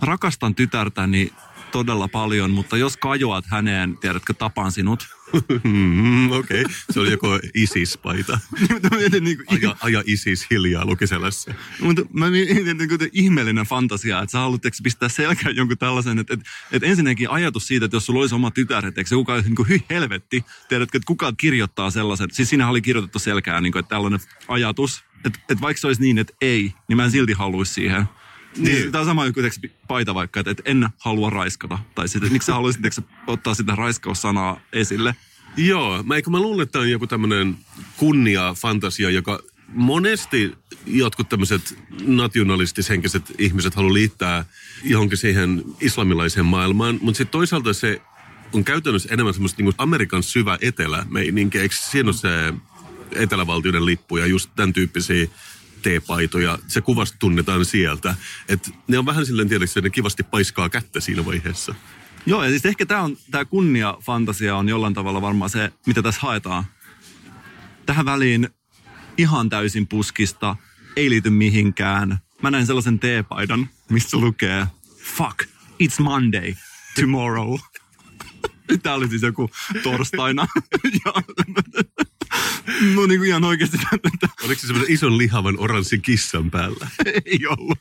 [0.02, 1.34] rakastan tytärtäni
[1.72, 5.08] todella paljon, mutta jos kajoat häneen, tiedätkö, tapan sinut.
[5.64, 6.74] Mm, Okei, okay.
[6.90, 8.40] se oli joko ISIS-paita.
[9.22, 11.54] Niin Aja, aja ISIS hiljaa lukiselässä.
[11.82, 16.20] Mutta mä mietin niin kuin ihmeellinen fantasia, että sä haluat eikö, pistää selkään jonkun tällaisen,
[16.20, 19.44] että, että, että ensinnäkin ajatus siitä, että jos sulla olisi oma tytär, että se kukaan
[19.44, 23.74] niin kuin, hy helvetti, tiedätkö, että kuka kirjoittaa sellaisen, siis siinä oli kirjoitettu selkään, niin
[23.74, 27.12] kuin, että tällainen ajatus, että, että vaikka se olisi niin, että ei, niin mä en
[27.12, 28.06] silti haluaisi siihen.
[28.58, 28.66] Niin.
[28.66, 28.92] Niin.
[28.92, 31.80] Tämä on sama tiedätkö, paita vaikka, että, että en halua raiskata.
[31.96, 35.16] Tai sitten, miksi sä haluaisit tiedätkö, ottaa sitä raiskaussanaa esille.
[35.58, 37.58] Joo, mä, eikö mä luulen, että tämä on joku tämmöinen
[37.98, 44.46] kunnia-fantasia, joka monesti jotkut tämmöiset nationalistishenkiset ihmiset haluaa liittää
[44.84, 48.02] johonkin siihen islamilaiseen maailmaan, mutta sitten toisaalta se
[48.54, 51.60] on käytännössä enemmän semmoista niin Amerikan syvä etelä meininki.
[51.60, 52.54] Eikö siinä ole se
[53.12, 55.28] etelävaltioiden lippu ja just tämän tyyppisiä
[55.82, 56.60] teepaitoja.
[56.68, 58.16] Se kuvasta tunnetaan sieltä.
[58.48, 61.76] Et ne on vähän silleen tiedätkö, että ne kivasti paiskaa kättä siinä vaiheessa.
[62.26, 66.22] Joo, ja siis ehkä tämä on, tämä kunnia-fantasia on jollain tavalla varmaan se, mitä tässä
[66.22, 66.64] haetaan.
[67.86, 68.50] Tähän väliin
[69.18, 70.56] ihan täysin puskista,
[70.96, 72.18] ei liity mihinkään.
[72.42, 74.68] Mä näin sellaisen teepaidan, missä lukee,
[75.18, 75.44] fuck,
[75.84, 76.54] it's Monday,
[77.00, 77.60] tomorrow.
[78.84, 79.50] Tämä oli siis joku
[79.84, 80.48] torstaina.
[82.96, 83.78] no niin kuin ihan oikeasti.
[84.44, 86.88] Oliko se semmoisen ison lihavan oranssin kissan päällä?
[87.26, 87.80] ei ollut.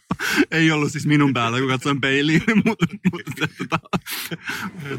[0.51, 2.43] Ei ollut siis minun päällä, kun katsoin peiliin.
[2.65, 3.79] mutta, mutta tota,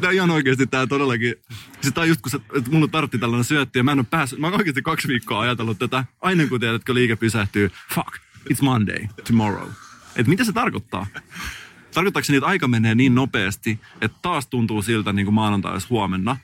[0.02, 1.36] tämä ihan oikeasti tämä todellakin.
[1.82, 4.40] Siis tämä just kun se, että mulla tartti tällainen syötti ja mä en ole päässyt.
[4.40, 6.06] Mä oon oikeasti kaksi viikkoa ajatellut tätä.
[6.22, 7.72] Aina kun tiedätkö liike pysähtyy.
[7.94, 8.18] Fuck,
[8.54, 9.70] it's Monday, tomorrow.
[10.16, 11.08] Et mitä se tarkoittaa?
[11.94, 15.74] Tarkoittaako se niin, että aika menee niin nopeasti, että taas tuntuu siltä niin kuin maanantai
[15.74, 16.38] olisi huomenna?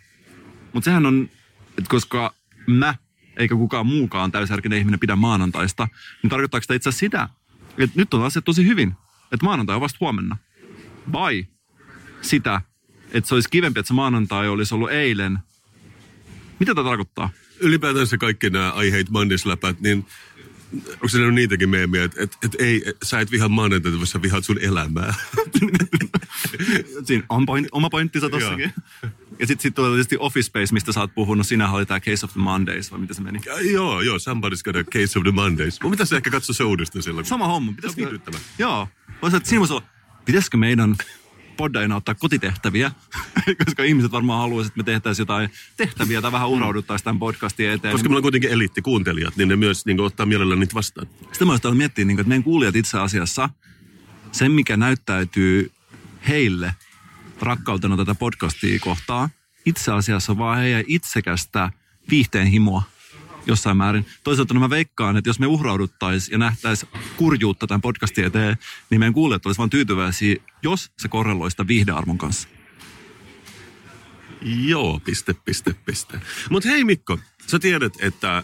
[0.74, 1.30] Mutta sehän on,
[1.78, 2.34] että koska
[2.68, 2.96] mä
[3.38, 5.88] eikä kukaan muukaan täysjärkinen ihminen pidä maanantaista,
[6.24, 7.30] niin tarkoittaako sitä itse asiassa sitä,
[7.78, 8.94] että nyt on asiat tosi hyvin,
[9.32, 10.38] että maanantai on vasta huomenna?
[11.12, 11.48] Vai
[12.22, 12.62] sitä,
[13.12, 15.40] että se olisi kivempi, että se maanantai olisi ollut eilen?
[16.60, 17.30] Mitä tämä tarkoittaa?
[17.60, 20.06] ylipäätänsä kaikki nämä I hate Mondays-läpät, niin
[20.94, 24.22] onko se niitäkin meemiä, että et, et ei, et, sä et vihaa maanantaita, vaan sä
[24.22, 25.14] vihaat sun elämää.
[27.06, 28.74] Siinä on point, oma pointtinsa tossakin.
[29.40, 31.48] Ja sitten sit tulee tietysti Office Space, mistä sä oot puhunut.
[31.48, 33.40] Sinä oli tämä Case of the Mondays, vai mitä se meni?
[33.46, 35.82] Ja, joo, joo, somebody's got a case of the Mondays.
[35.82, 37.26] Mun pitäisi ehkä katsoa se uudestaan silloin.
[37.26, 37.74] Sama homma.
[37.82, 38.38] Se on viihdyttävä.
[38.58, 38.88] Joo.
[39.22, 39.86] Voisi, että siinä voisi olla,
[40.26, 40.96] pitäisikö meidän
[41.58, 42.92] poddaina ottaa kotitehtäviä,
[43.66, 47.92] koska ihmiset varmaan haluaisivat, että me tehtäisiin jotain tehtäviä tai vähän urauduttaisiin tämän podcastin eteen.
[47.92, 51.08] Koska meillä on kuitenkin eliittikuuntelijat, niin ne myös niin ottaa mielellään niitä vastaan.
[51.22, 53.50] Sitten mä olisin miettiä, niin kuin, että meidän kuulijat itse asiassa,
[54.32, 55.72] sen mikä näyttäytyy
[56.28, 56.76] heille
[57.42, 59.30] rakkautena tätä podcastia kohtaa,
[59.66, 61.72] itse asiassa vaan heidän itsekästä
[62.10, 62.84] viihteen himoa
[63.46, 64.06] jossain määrin.
[64.24, 68.58] Toisaalta mä veikkaan, että jos me uhrauduttaisiin ja nähtäisiin kurjuutta tämän podcastin eteen,
[68.90, 72.48] niin meidän kuulijat olisivat vaan tyytyväisiä, jos se korreloi sitä viihdearvon kanssa.
[74.42, 76.22] Joo, piste, piste, piste.
[76.50, 78.44] Mutta hei Mikko, sä tiedät, että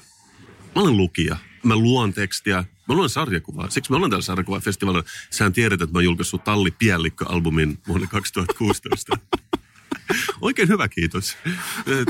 [0.75, 1.37] mä olen lukija.
[1.63, 2.63] Mä luon tekstiä.
[2.87, 3.69] Mä luon sarjakuvaa.
[3.69, 5.09] Siksi mä olen täällä sarjakuvafestivaalilla.
[5.29, 9.17] Sä tiedät, että mä oon julkaissut Talli Piellikko-albumin vuonna 2016.
[10.41, 11.37] Oikein hyvä, kiitos.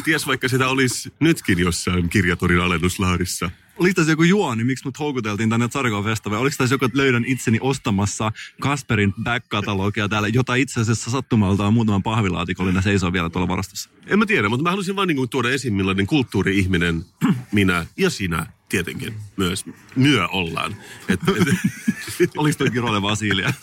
[0.04, 3.52] Ties vaikka sitä olisi nytkin jossain kirjatorin alennuslaarissa.
[3.78, 5.70] Oliko tässä joku juoni, miksi mut houkuteltiin tänne
[6.04, 6.42] festivaan?
[6.42, 8.32] Oliko tässä joku, että löydän itseni ostamassa
[8.62, 13.90] Kasperin back-katalogia täällä, jota itse asiassa sattumalta on muutaman pahvilaatikollinen seisoo vielä tuolla varastossa?
[14.08, 17.06] En mä tiedä, mutta mä halusin vaan niin tuoda esiin, millainen kulttuuri-ihminen
[17.52, 20.76] minä ja sinä tietenkin myös myö ollaan.
[21.10, 21.20] Et,
[22.22, 23.54] et, Oliko toi Kirole Vasilia?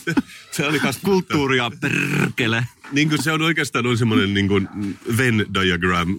[0.56, 2.66] se oli kas Kulttuuria perkele.
[2.92, 4.68] Niin kuin se on oikeastaan on semmoinen niin kuin
[5.16, 6.16] Venn diagram,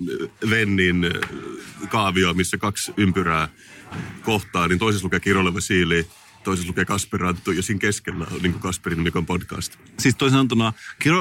[0.50, 1.40] Vennin äh,
[1.90, 3.48] kaavio, missä kaksi ympyrää
[4.24, 6.08] kohtaa, niin toisessa lukee Kirolle Vasili,
[6.44, 9.76] toisessa lukee Kasper Ranttu ja siinä keskellä on niin Kasperin Mikon podcast.
[10.00, 10.74] Siis toisin sanottuna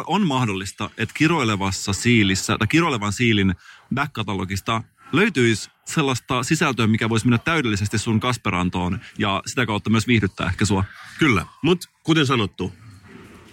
[0.06, 3.54] on mahdollista, että kiroilevassa siilissä, tai kiroilevan siilin
[3.94, 10.46] back-katalogista löytyisi sellaista sisältöä, mikä voisi mennä täydellisesti sun Kasperantoon ja sitä kautta myös viihdyttää
[10.46, 10.84] ehkä sua.
[11.18, 12.72] Kyllä, mutta kuten sanottu,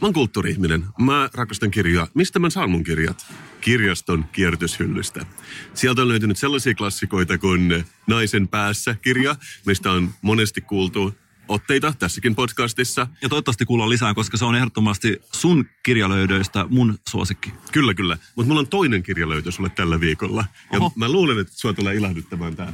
[0.01, 0.85] mä oon kulttuuri-ihminen.
[0.99, 2.07] Mä rakastan kirjaa.
[2.13, 3.25] Mistä mä saan mun kirjat?
[3.61, 5.25] kirjaston kierrätyshyllystä.
[5.73, 11.15] Sieltä on löytynyt sellaisia klassikoita kuin Naisen päässä kirja, mistä on monesti kuultu
[11.47, 13.07] otteita tässäkin podcastissa.
[13.21, 17.53] Ja toivottavasti kuullaan lisää, koska se on ehdottomasti sun kirjalöydöistä mun suosikki.
[17.71, 18.17] Kyllä, kyllä.
[18.35, 20.45] Mutta mulla on toinen kirjalöytö sulle tällä viikolla.
[20.71, 20.91] Ja Oho.
[20.95, 22.73] mä luulen, että sua tulee ilahduttamaan tää.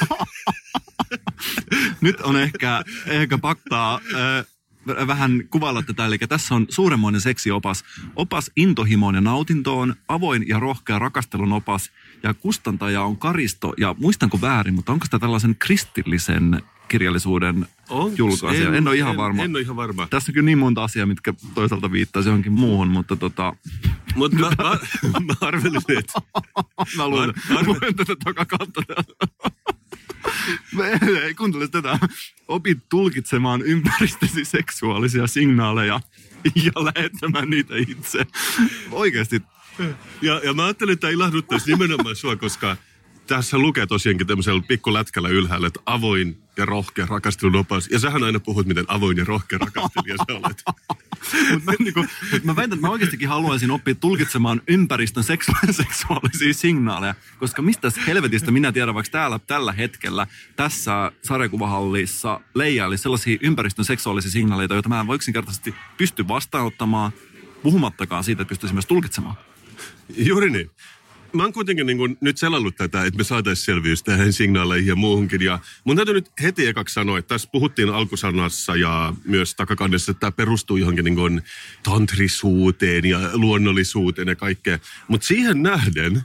[2.00, 4.46] Nyt on ehkä, ehkä paktaa äh,
[5.06, 6.06] vähän kuvailla tätä.
[6.06, 7.84] Eli tässä on suuremmoinen seksiopas.
[8.16, 11.90] Opas intohimoon ja nautintoon, avoin ja rohkea rakastelun opas.
[12.22, 13.74] Ja kustantaja on Karisto.
[13.78, 18.18] Ja muistanko väärin, mutta onko tämä tällaisen kristillisen kirjallisuuden Onks?
[18.18, 18.68] julkaisija?
[18.68, 19.42] En, en ole ihan en, varma.
[19.42, 20.06] En ole ihan varma.
[20.10, 23.56] Tässä on kyllä niin monta asiaa, mitkä toisaalta viittaisi johonkin muuhun, mutta tota,
[24.14, 26.20] Mutta mä, mä, mä arvelin, että
[26.96, 28.82] mä luen, Mä- luen tätä takakautta.
[31.24, 31.98] Ei, kuuntele tätä.
[32.48, 36.00] Opit tulkitsemaan ympäristösi seksuaalisia signaaleja
[36.64, 38.26] ja lähettämään niitä itse.
[38.90, 39.42] Oikeasti.
[40.22, 42.76] Ja, ja mä ajattelin, että tämä ilahduttaisi nimenomaan sua, koska
[43.26, 47.88] tässä lukee tosiaankin tämmöisellä pikkulätkällä ylhäällä, että avoin ja rohkea rakastelun opas.
[47.90, 50.62] Ja sähän aina puhut, miten avoin ja rohkea rakastelija sä olet.
[51.50, 52.00] Mutta mä, niinku,
[52.32, 57.14] mut mä väitän, että mä oikeastikin haluaisin oppia tulkitsemaan ympäristön seksu- seksuaalisia signaaleja.
[57.38, 64.30] Koska mistä helvetistä minä tiedän, vaikka täällä tällä hetkellä tässä sarjakuvahallissa leijaili sellaisia ympäristön seksuaalisia
[64.30, 67.12] signaaleita, joita mä en voi yksinkertaisesti pysty vastaanottamaan,
[67.62, 69.36] puhumattakaan siitä, että pystyisin myös tulkitsemaan.
[70.16, 70.70] Juuri niin.
[71.32, 74.96] Mä oon kuitenkin niin kuin nyt selannut tätä, että me saataisiin selvyys tähän signaaleihin ja
[74.96, 75.42] muuhunkin.
[75.42, 80.20] Ja mun täytyy nyt heti ekaksi sanoa, että tässä puhuttiin alkusanassa ja myös takakannessa, että
[80.20, 81.42] tämä perustuu johonkin niin kuin
[81.82, 84.78] tantrisuuteen ja luonnollisuuteen ja kaikkea.
[85.08, 86.22] Mutta siihen nähden,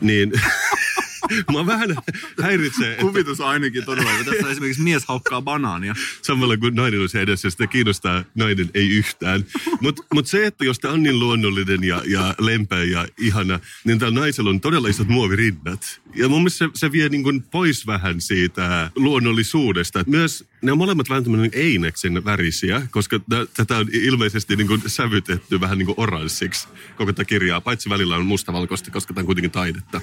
[0.00, 0.32] niin
[1.52, 1.96] mä vähän
[2.42, 4.10] häiritsee, että Kuvitus ainakin todella.
[4.10, 5.94] Ja Tässä esimerkiksi mies haukkaa banaania.
[6.22, 9.44] samalla kun nainen on se edessä ja sitä kiinnostaa nainen ei yhtään.
[9.80, 13.98] Mutta mut se, että jos tämä on niin luonnollinen ja, ja lempeä ja ihana, niin
[13.98, 16.00] tällä naisella on todella isot muovirinnat.
[16.14, 20.04] Ja mun mielestä se, se vie niin kuin pois vähän siitä luonnollisuudesta.
[20.06, 24.82] Myös ne on molemmat vähän tämmöinen eineksen värisiä, koska tä- tätä on ilmeisesti niin kuin
[24.86, 27.60] sävytetty vähän niin kuin oranssiksi koko tätä kirjaa.
[27.60, 30.00] Paitsi välillä on mustavalkoista, koska tämä on kuitenkin taidetta.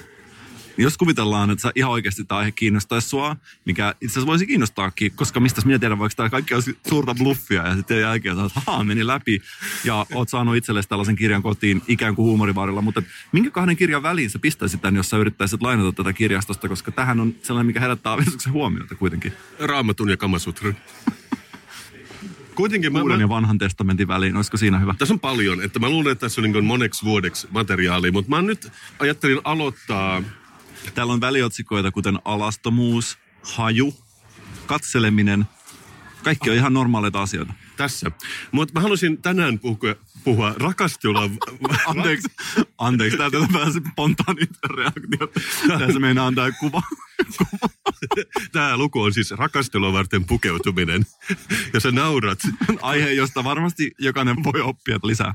[0.76, 4.46] Niin Jos kuvitellaan, että sä ihan oikeasti tämä aihe kiinnostaisi sua, mikä itse asiassa voisi
[4.46, 8.56] kiinnostaakin, koska mistä minä tiedän, vaikka tämä kaikki olisi suurta bluffia ja sitten jälkeen sanoit,
[8.56, 9.42] että meni läpi
[9.84, 14.30] ja oot saanut itsellesi tällaisen kirjan kotiin ikään kuin huumorivarilla, mutta minkä kahden kirjan väliin
[14.30, 18.12] sä pistäisit tämän, jos sä yrittäisit lainata tätä kirjastosta, koska tähän on sellainen, mikä herättää
[18.12, 19.32] avistuksen huomiota kuitenkin.
[19.58, 20.76] Raamatun ja Kamasutran.
[22.54, 24.94] Kuitenkin mä, Uuden mä, ja vanhan testamentin väliin, olisiko siinä hyvä?
[24.98, 28.42] Tässä on paljon, että mä luulen, että tässä on niin moneksi vuodeksi materiaalia, mutta mä
[28.42, 30.22] nyt ajattelin aloittaa,
[30.94, 33.94] Täällä on väliotsikoita, kuten alastomuus, haju,
[34.66, 35.44] katseleminen.
[36.24, 37.54] Kaikki on ihan normaaleita asioita.
[37.76, 38.10] tässä.
[38.52, 39.94] Mutta mä haluaisin tänään puhua,
[40.26, 41.30] puhua rakastella...
[41.86, 42.28] Anteeksi,
[42.78, 45.32] anteeksi, täältä vähän se spontaanit reaktiot.
[45.78, 46.82] Tässä meinaa antaa kuva.
[48.52, 51.06] Tämä luku on siis rakastelua varten pukeutuminen.
[51.72, 52.38] Ja sä naurat,
[52.82, 55.34] Aihe, josta varmasti jokainen voi oppia lisää.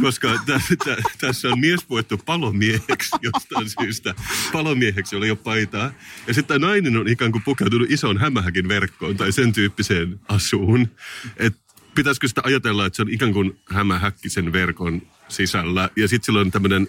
[0.00, 4.14] koska tä, tä, tässä on mies puettu palomieheksi jostain syystä.
[4.52, 5.90] Palomieheksi oli jo paitaa.
[6.26, 10.88] Ja sitten nainen on ikään kuin pukeutunut ison hämähäkin verkkoon tai sen tyyppiseen asuun.
[11.36, 11.67] Et
[11.98, 15.90] pitäisikö sitä ajatella, että se on ikään kuin hämähäkkisen verkon sisällä.
[15.96, 16.88] Ja sitten sillä on tämmöinen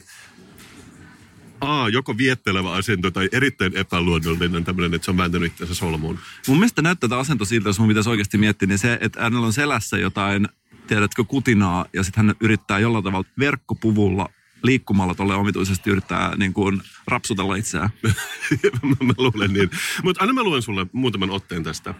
[1.61, 6.19] A, joko viettelevä asento tai erittäin epäluonnollinen tämmöinen, että se on vääntänyt itseänsä solmuun.
[6.47, 9.45] Mun mielestä näyttää tämä asento siltä, jos mun pitäisi oikeasti miettiä, niin se, että hänellä
[9.45, 10.47] on selässä jotain,
[10.87, 14.29] tiedätkö, kutinaa, ja sitten hän yrittää jollain tavalla verkkopuvulla
[14.63, 17.89] liikkumalla tolle omituisesti yrittää niin kuin rapsutella itseään.
[18.83, 19.69] mä, mä luulen niin.
[20.03, 21.93] Mutta anna mä luen sulle muutaman otteen tästä.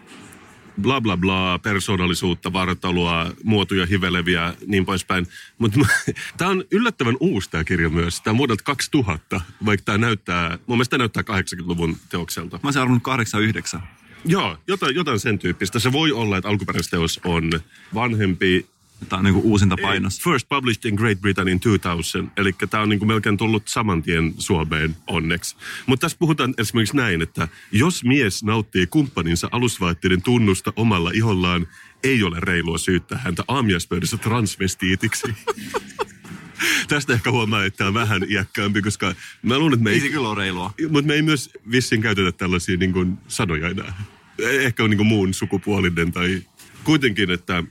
[0.80, 5.26] Bla bla bla, persoonallisuutta, vartaloa, muotoja hiveleviä, niin poispäin.
[5.58, 5.80] Mutta
[6.36, 8.20] tämä on yllättävän uusi tämä kirja myös.
[8.20, 12.56] Tämä on vuodelta 2000, vaikka tämä näyttää, mun mielestä tämä näyttää 80-luvun teokselta.
[12.62, 13.82] Mä olisin arvonnut 89.
[14.24, 15.78] Joo, jotain, jotain sen tyyppistä.
[15.78, 17.60] Se voi olla, että alkuperäisteos on
[17.94, 18.66] vanhempi.
[19.08, 20.20] Tämä on niin uusinta painos.
[20.20, 22.32] First published in Great Britain in 2000.
[22.36, 25.56] Eli tämä on niin melkein tullut saman tien Suomeen onneksi.
[25.86, 31.66] Mutta tässä puhutaan esimerkiksi näin, että jos mies nauttii kumppaninsa alusvaatteiden tunnusta omalla ihollaan,
[32.04, 35.26] ei ole reilua syyttää häntä aamiaispöydässä transvestiitiksi.
[36.88, 40.00] Tästä ehkä huomaa, että tämä on vähän iäkkäämpi, koska mä luulen, että me Ei ei,
[40.00, 40.74] se kyllä ole reilua.
[40.88, 44.02] mutta me ei myös vissiin käytetä tällaisia niin kuin sanoja enää.
[44.38, 46.42] Ehkä on niin kuin muun sukupuolinen tai
[46.84, 47.64] kuitenkin, että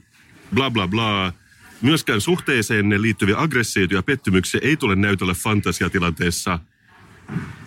[0.54, 1.32] bla bla bla.
[1.82, 6.58] Myöskään suhteeseen liittyviä aggressioita ja pettymyksiä ei tule näytellä fantasiatilanteessa.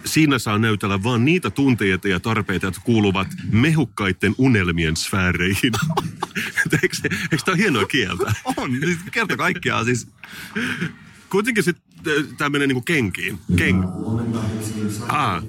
[0.05, 5.73] Siinä saa näytellä vain niitä tunteita ja tarpeita, jotka kuuluvat mehukkaiden unelmien sfääreihin.
[6.83, 8.33] eikö, se- eikö tämä ole hienoa kieltä?
[8.57, 10.07] On, siis kerta kaikkiaan siis
[11.29, 13.39] kuitenkin sitten tämä menee niinku kenkiin.
[13.55, 13.83] Keng.
[15.07, 15.43] Ah,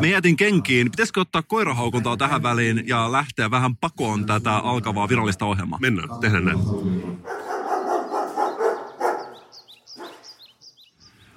[0.00, 0.90] Me jätin kenkiin.
[0.90, 5.78] Pitäisikö ottaa koirahaukuntaa tähän väliin ja lähteä vähän pakoon tätä alkavaa virallista ohjelmaa?
[5.78, 6.58] mennään, tehdään näin.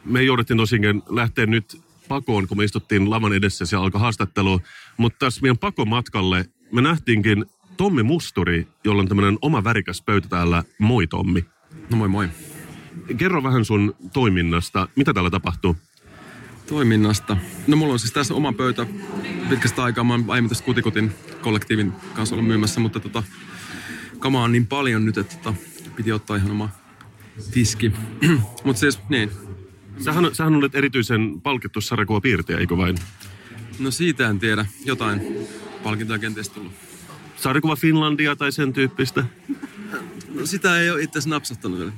[0.06, 4.62] Me jouduttiin tosiaan lähteä nyt pakoon, kun me istuttiin lavan edessä ja alkoi haastattelu.
[4.98, 7.46] Mutta tässä meidän pakomatkalle me nähtiinkin
[7.78, 10.64] Tommi Musturi, jolla on tämmöinen oma värikäs pöytä täällä.
[10.80, 11.46] Moi Tommi.
[11.92, 12.30] No moi moi.
[13.18, 14.88] Kerro vähän sun toiminnasta.
[14.96, 15.76] Mitä täällä tapahtuu?
[16.68, 17.38] Toiminnasta.
[17.68, 18.86] No mulla on siis tässä oma pöytä
[19.50, 20.04] pitkästä aikaa.
[20.04, 23.24] Mä oon aiemmin tässä Kutikutin kollektiivin kanssa ollut myymässä, mutta tota,
[24.20, 25.54] kamaa on niin paljon nyt, että tota,
[25.96, 26.70] piti ottaa ihan oma
[27.52, 27.92] tiski.
[28.66, 29.32] mutta siis niin.
[30.00, 32.98] Sähän, sähän olet erityisen palkittu sarjakuvapiirtejä, eikö vain?
[33.80, 34.66] No siitä en tiedä.
[34.86, 35.22] Jotain
[35.84, 36.72] palkintoja kenties tullut.
[37.36, 39.26] Sarjakuva Finlandia tai sen tyyppistä?
[40.36, 41.92] No sitä ei ole itse asiassa napsahtanut vielä.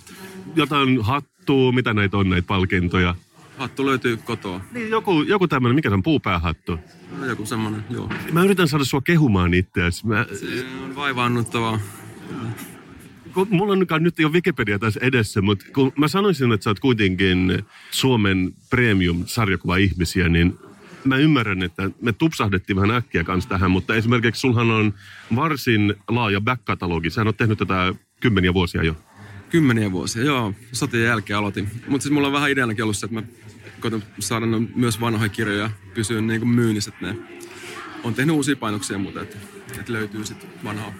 [0.55, 3.15] Jotain hattua, mitä näitä on näitä palkintoja?
[3.57, 4.61] Hattu löytyy kotoa.
[4.71, 6.79] Niin, joku, joku tämmöinen, mikä se on, puupäähattu.
[7.19, 8.09] No, joku semmonen, joo.
[8.31, 10.07] Mä yritän saada sua kehumaan itseäsi.
[10.07, 11.79] Mä, Se on vaivaannuttavaa.
[13.33, 16.79] kun mulla on nyt jo Wikipedia tässä edessä, mutta kun mä sanoisin, että sä oot
[16.79, 20.57] kuitenkin Suomen premium-sarjakuva-ihmisiä, niin
[21.03, 24.93] mä ymmärrän, että me tupsahdettiin vähän äkkiä kanssa tähän, mutta esimerkiksi sulhan on
[25.35, 27.09] varsin laaja back-katalogi.
[27.09, 28.95] Sä oot tehnyt tätä kymmeniä vuosia jo.
[29.49, 30.53] Kymmeniä vuosia, joo.
[30.71, 31.69] Sotien jälkeen aloitin.
[31.87, 33.23] Mutta siis mulla on vähän ideanakin ollut se, että mä
[33.91, 37.17] koitan saada ne myös vanhoja kirjoja ja pysyä niin kuin myynnissä, että ne
[38.03, 39.37] on tehnyt uusia painoksia ja muuta, että,
[39.79, 40.93] että löytyy sitten vanhaa.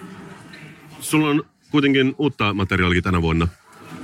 [0.99, 3.47] Sulla on kuitenkin uutta materiaalia tänä vuonna.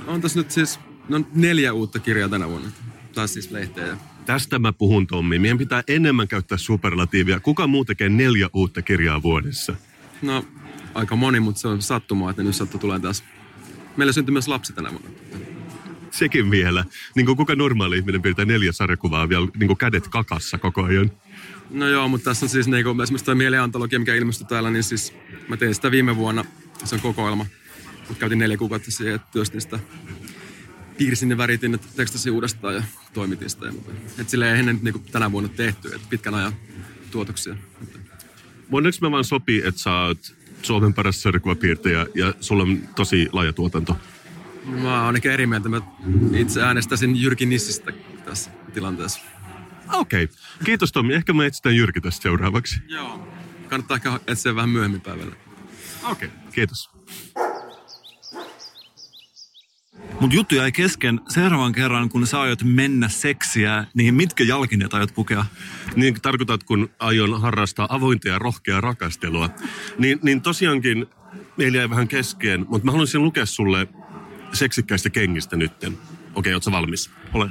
[0.06, 2.68] On tässä nyt siis no, neljä uutta kirjaa tänä vuonna.
[3.14, 3.96] Tai siis lehteä.
[4.26, 5.38] Tästä mä puhun, Tommi.
[5.38, 7.40] Meidän pitää enemmän käyttää superlatiivia.
[7.40, 9.74] Kuka muu tekee neljä uutta kirjaa vuodessa?
[10.22, 10.44] No,
[10.94, 13.24] aika moni, mutta se on sattumaa, että nyt sattuu tulee taas.
[13.96, 15.10] Meillä syntyi myös lapsi tänä vuonna.
[16.12, 16.84] Sekin vielä.
[17.14, 21.12] Niin kuin kuka normaali ihminen pitää neljä sarjakuvaa vielä niin kuin kädet kakassa koko ajan.
[21.70, 25.12] No joo, mutta tässä on siis niinku, esimerkiksi tuo mieliantologia, mikä ilmestyi täällä, niin siis
[25.48, 26.44] mä tein sitä viime vuonna.
[26.84, 27.46] Se on kokoelma.
[28.08, 29.78] Mut käytin neljä kuukautta siihen, että työstin sitä.
[30.98, 33.66] Piirsin ne väritin, että tekstasin uudestaan ja toimitin sitä.
[33.66, 33.90] Ja muuta.
[34.18, 36.52] Et silleen eihän ne nyt niinku tänä vuonna tehty, että pitkän ajan
[37.10, 37.56] tuotoksia.
[38.70, 43.52] Voidaanko me vaan sopii, että sä oot Suomen paras sarjakuvapiirtäjä ja sulla on tosi laaja
[43.52, 43.96] tuotanto?
[44.64, 45.68] Mä oon ainakin eri mieltä.
[45.68, 45.80] Mä
[46.36, 47.92] itse äänestäisin Jyrki Nissistä
[48.24, 49.20] tässä tilanteessa.
[49.92, 50.24] Okei.
[50.24, 50.36] Okay.
[50.64, 51.14] Kiitos Tommi.
[51.14, 52.80] Ehkä me etsitään Jyrki tästä seuraavaksi.
[52.88, 53.28] Joo.
[53.68, 55.36] Kannattaa ehkä etsiä vähän myöhemmin päivällä.
[56.10, 56.28] Okei.
[56.28, 56.40] Okay.
[56.52, 56.90] Kiitos.
[60.20, 65.14] Mutta juttu jäi kesken seuraavan kerran, kun sä aiot mennä seksiä, niin mitkä jalkineet aiot
[65.14, 65.44] pukea?
[65.96, 69.50] Niin tarkoitat, kun aion harrastaa avointa ja rohkeaa rakastelua.
[69.98, 71.06] Niin, niin tosiaankin
[71.56, 73.88] meillä jäi vähän kesken, mutta mä haluaisin lukea sulle
[74.52, 75.92] seksikkäistä kengistä nytten.
[75.92, 77.10] Okei, okay, ootko valmis?
[77.32, 77.50] Olen.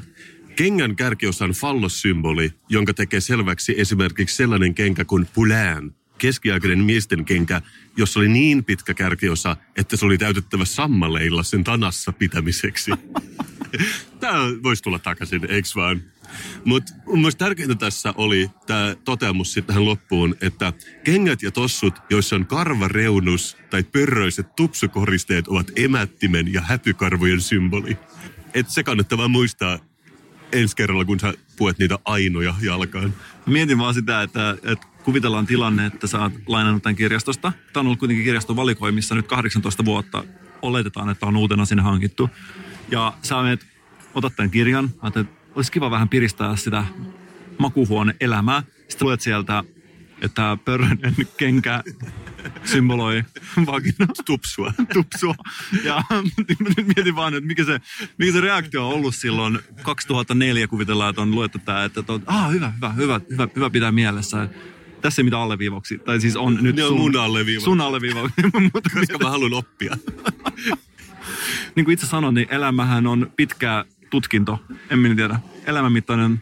[0.55, 7.61] Kengän kärkiosa on fallossymboli, jonka tekee selväksi esimerkiksi sellainen kenkä kuin pulään, keskiaikainen miesten kenkä,
[7.97, 12.91] jossa oli niin pitkä kärkiosa, että se oli täytettävä sammaleilla sen tanassa pitämiseksi.
[14.19, 16.01] Tämä voisi tulla takaisin, eikö vaan?
[16.65, 22.35] Mutta mun tärkeintä tässä oli tämä toteamus sitten tähän loppuun, että kengät ja tossut, joissa
[22.35, 27.97] on karvareunus tai pörröiset tupsukoristeet, ovat emättimen ja häpykarvojen symboli.
[28.53, 29.79] Et se kannattaa vaan muistaa
[30.51, 33.13] ensi kerralla, kun sä puet niitä ainoja jalkaan.
[33.45, 37.53] Mietin vaan sitä, että, että kuvitellaan tilanne, että sä oot lainannut tämän kirjastosta.
[37.73, 40.23] Tämä on ollut kuitenkin kirjaston valikoimissa nyt 18 vuotta.
[40.61, 42.29] Oletetaan, että on uutena sinne hankittu.
[42.91, 43.67] Ja sä menet,
[44.13, 46.85] otat tämän kirjan, ajattelet, olisi kiva vähän piristää sitä
[47.57, 48.63] makuhuone-elämää.
[48.87, 49.63] Sitten luet sieltä,
[50.21, 51.83] että pörrönen kenkä
[52.63, 53.23] symboloi
[53.65, 54.07] vagina.
[54.25, 54.73] Tupsua.
[54.93, 55.35] Tupsua.
[55.83, 56.03] Ja
[56.37, 57.81] nyt mietin vaan, että mikä se,
[58.17, 62.51] mikä se reaktio on ollut silloin 2004, kuvitellaan, että on luettu tämä, että on, ah,
[62.51, 64.49] hyvä, hyvä, hyvä, hyvä, hyvä pitää mielessä.
[65.01, 65.99] Tässä ei mitään alleviivauksia.
[65.99, 67.65] Tai siis on nyt Ne on mun alleviivauksia.
[67.65, 68.49] Sun alleviivauksia.
[68.73, 69.97] Mutta Koska mä haluan oppia.
[71.75, 74.60] niin kuin itse sanoin, niin elämähän on pitkä tutkinto.
[74.89, 75.39] En minä tiedä.
[75.65, 76.41] Elämänmittainen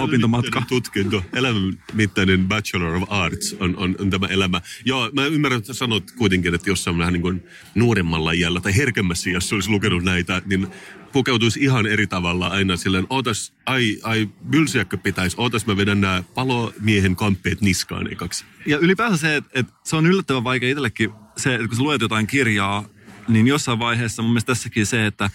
[0.00, 0.62] opintomatka.
[0.68, 4.60] tutkinto, elämänmittainen Bachelor of Arts on, on, on tämä elämä.
[4.84, 7.42] Joo, mä ymmärrän, että sanot kuitenkin, että jos on vähän niin kuin
[7.74, 10.66] nuoremmalla iällä tai herkemmässä iässä olisi lukenut näitä, niin
[11.12, 16.22] pukeutuisi ihan eri tavalla aina silleen, ootas, ai, ai, bylsiäkkö pitäisi, ootas mä vedän nämä
[16.34, 18.44] palomiehen kamppeet niskaan ekaksi.
[18.66, 22.00] Ja ylipäänsä se, että, että se on yllättävän vaikea itsellekin se, että kun sä luet
[22.00, 22.88] jotain kirjaa,
[23.28, 25.30] niin jossain vaiheessa mun mielestä tässäkin se, että,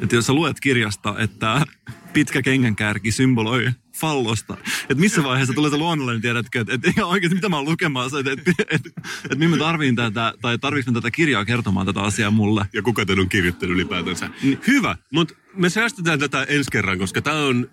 [0.00, 1.66] että jos sä luet kirjasta, että
[2.12, 4.56] pitkä kengänkärki symboloi fallosta.
[4.82, 8.18] Että missä vaiheessa tulee se luonnollinen, tiedätkö, että, että ihan oikeasti mitä mä oon lukemassa,
[8.18, 8.90] että, että, että, että,
[9.24, 12.66] että minä tarviin tätä, tai tarvitsen tätä kirjaa kertomaan tätä asiaa mulle.
[12.72, 14.30] Ja kuka tämän on kirjoittanut ylipäätänsä.
[14.66, 17.70] Hyvä, mutta me säästetään tätä ensi kerran, koska tämä on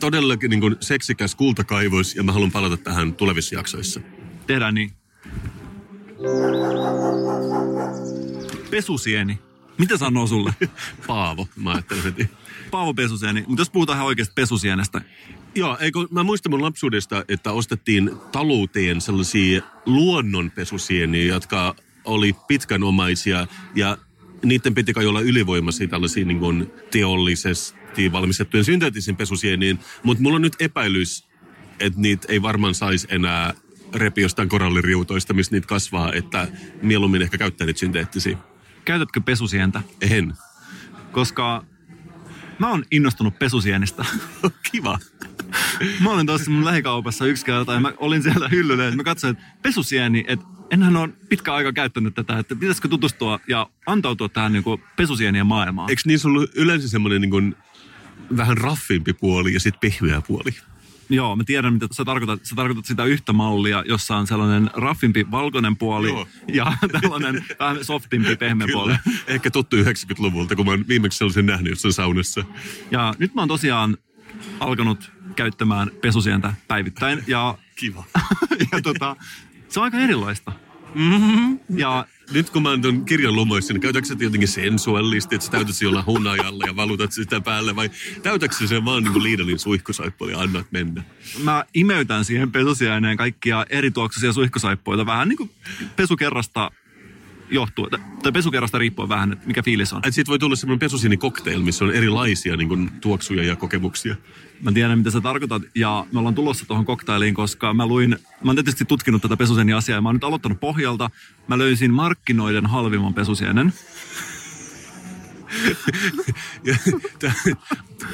[0.00, 4.00] todellakin niin kuin seksikäs kultakaivos ja mä haluan palata tähän tulevissa jaksoissa.
[4.46, 4.92] Tehdään niin.
[8.70, 9.49] Pesusieni.
[9.80, 10.54] Mitä sanoo sulle?
[11.06, 12.30] Paavo, mä ajattelin heti.
[12.70, 13.44] Paavo Pesusieni.
[13.46, 15.00] Mutta jos puhutaan ihan oikeasti pesusienestä.
[15.54, 21.74] Joo, eikö, mä muistan mun lapsuudesta, että ostettiin talouteen sellaisia luonnonpesusieniä, jotka
[22.04, 23.98] oli pitkänomaisia ja
[24.44, 30.56] niiden piti kai olla ylivoimaisia tällaisiin niin teollisesti valmistettujen synteettisiin pesusieniin, mutta mulla on nyt
[30.58, 31.28] epäilys,
[31.80, 33.54] että niitä ei varmaan saisi enää
[33.94, 36.48] repi jostain koralliriutoista, missä niitä kasvaa, että
[36.82, 38.38] mieluummin ehkä käyttää niitä synteettisiä.
[38.90, 39.82] Käytätkö pesusientä?
[40.00, 40.34] En.
[41.12, 41.64] Koska
[42.58, 44.04] mä oon innostunut pesusienestä.
[44.72, 44.98] Kiva.
[46.00, 49.36] Mä olin tuossa mun lähikaupassa yksi kerta ja mä olin siellä hyllyllä ja mä katsoin,
[49.36, 54.52] että pesusieni, että enhän ole pitkä aika käyttänyt tätä, että pitäisikö tutustua ja antautua tähän
[54.52, 54.64] niin
[54.96, 55.90] pesusienien maailmaan.
[55.90, 57.56] Eikö niissä ollut yleensä semmoinen niin kuin
[58.36, 60.50] vähän raffimpi puoli ja sitten pehmeä puoli?
[61.10, 62.44] Joo, mä tiedän, mitä sä tarkoitat.
[62.44, 66.28] Sä tarkoitat sitä yhtä mallia, jossa on sellainen raffimpi valkoinen puoli Joo.
[66.52, 68.94] ja tällainen vähän softimpi pehmeä puoli.
[69.26, 72.44] Ehkä tuttu 90-luvulta, kun mä oon viimeksi sellaisen nähnyt jossain saunassa.
[72.90, 73.96] Ja nyt mä oon tosiaan
[74.60, 78.04] alkanut käyttämään pesusientä päivittäin ja, Kiva.
[78.72, 79.16] ja tota,
[79.68, 80.52] se on aika erilaista.
[80.94, 81.58] Mm-hmm.
[81.76, 85.80] Ja Nyt kun mä oon kirjan lumoissa, niin käytätkö sä jotenkin sensuaalisti, että sä täytät
[85.80, 87.90] jollain hunajalla ja valutat sitä päälle, vai
[88.22, 91.02] täytätkö sen vaan niin kuin Lidlin suihkusaippuja ja annat mennä?
[91.44, 95.50] mä imeytän siihen pesusieneen kaikkia erituoksuisia suihkusaippuita vähän niin kuin
[95.96, 96.70] pesukerrasta
[97.50, 97.88] johtuu,
[98.22, 100.02] tai pesukerrasta riippuen vähän, että mikä fiilis on.
[100.06, 104.16] Et siitä voi tulla semmoinen pesusieni cocktail, missä on erilaisia niin kuin, tuoksuja ja kokemuksia.
[104.62, 108.10] Mä tiedän, mitä sä tarkoitat, ja me ollaan tulossa tuohon koktailiin, koska mä luin,
[108.44, 111.10] mä oon tietysti tutkinut tätä pesusieni asiaa, ja mä oon nyt aloittanut pohjalta.
[111.48, 113.72] Mä löysin markkinoiden halvimman pesusienen.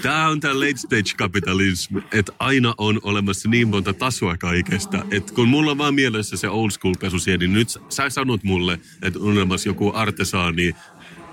[0.03, 5.05] Tämä on tämä late stage capitalism, että aina on olemassa niin monta tasoa kaikesta.
[5.11, 8.81] Että kun mulla on vaan mielessä se old school pesusieni, niin nyt sä sanot mulle,
[9.03, 10.75] että on olemassa joku artesaani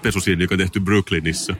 [0.02, 1.56] pesusieni, joka on tehty Brooklynissa.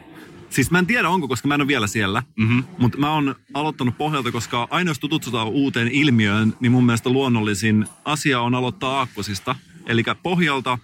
[0.50, 2.64] Siis mä en tiedä onko, koska mä en ole vielä siellä, mm-hmm.
[2.78, 7.86] mutta mä oon aloittanut pohjalta, koska aina jos tutustutaan uuteen ilmiöön, niin mun mielestä luonnollisin
[8.06, 9.56] asia on aloittaa aakkosista.
[9.86, 10.78] Eli pohjalta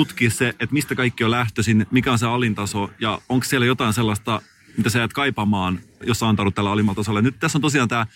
[0.00, 3.92] tutkia se, että mistä kaikki on lähtöisin, mikä on se alintaso ja onko siellä jotain
[3.92, 4.42] sellaista,
[4.76, 7.22] mitä sä jäät kaipaamaan, jos sä antaudut tällä alimmalla tasolla.
[7.22, 8.06] Nyt tässä on tosiaan tämä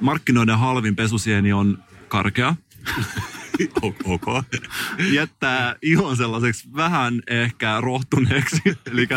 [0.00, 2.54] markkinoiden halvin pesusieni on karkea.
[4.04, 4.26] ok.
[5.12, 8.62] Jättää ihon sellaiseksi vähän ehkä rohtuneeksi.
[8.92, 9.08] Eli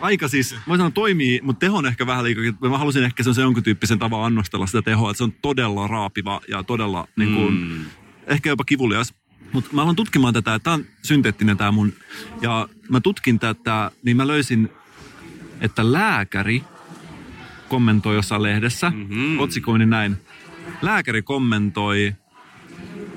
[0.00, 2.56] aika siis, voi sanoa toimii, mutta teho on ehkä vähän liikakin.
[2.60, 6.40] Mä halusin ehkä sen jonkun tyyppisen tavan annostella sitä tehoa, että se on todella raapiva
[6.48, 7.84] ja todella niin kuin, mm.
[8.26, 9.14] ehkä jopa kivulias.
[9.52, 11.92] Mutta mä aloin tutkimaan tätä, että tämä on synteettinen tämä mun.
[12.40, 14.68] Ja mä tutkin tätä, niin mä löysin,
[15.60, 16.64] että lääkäri
[17.68, 19.40] kommentoi jossain lehdessä, mm-hmm.
[19.40, 20.16] otsikoini näin.
[20.82, 22.14] Lääkäri kommentoi,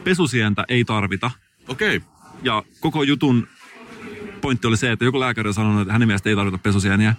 [0.04, 1.32] pesusientä ei tarvita.
[1.68, 1.98] Okei.
[1.98, 2.10] Okay.
[2.44, 3.48] Ja koko jutun
[4.42, 7.16] pointti oli se, että joku lääkäri on sanonut, että hänen mielestä ei tarvita pesusieniä.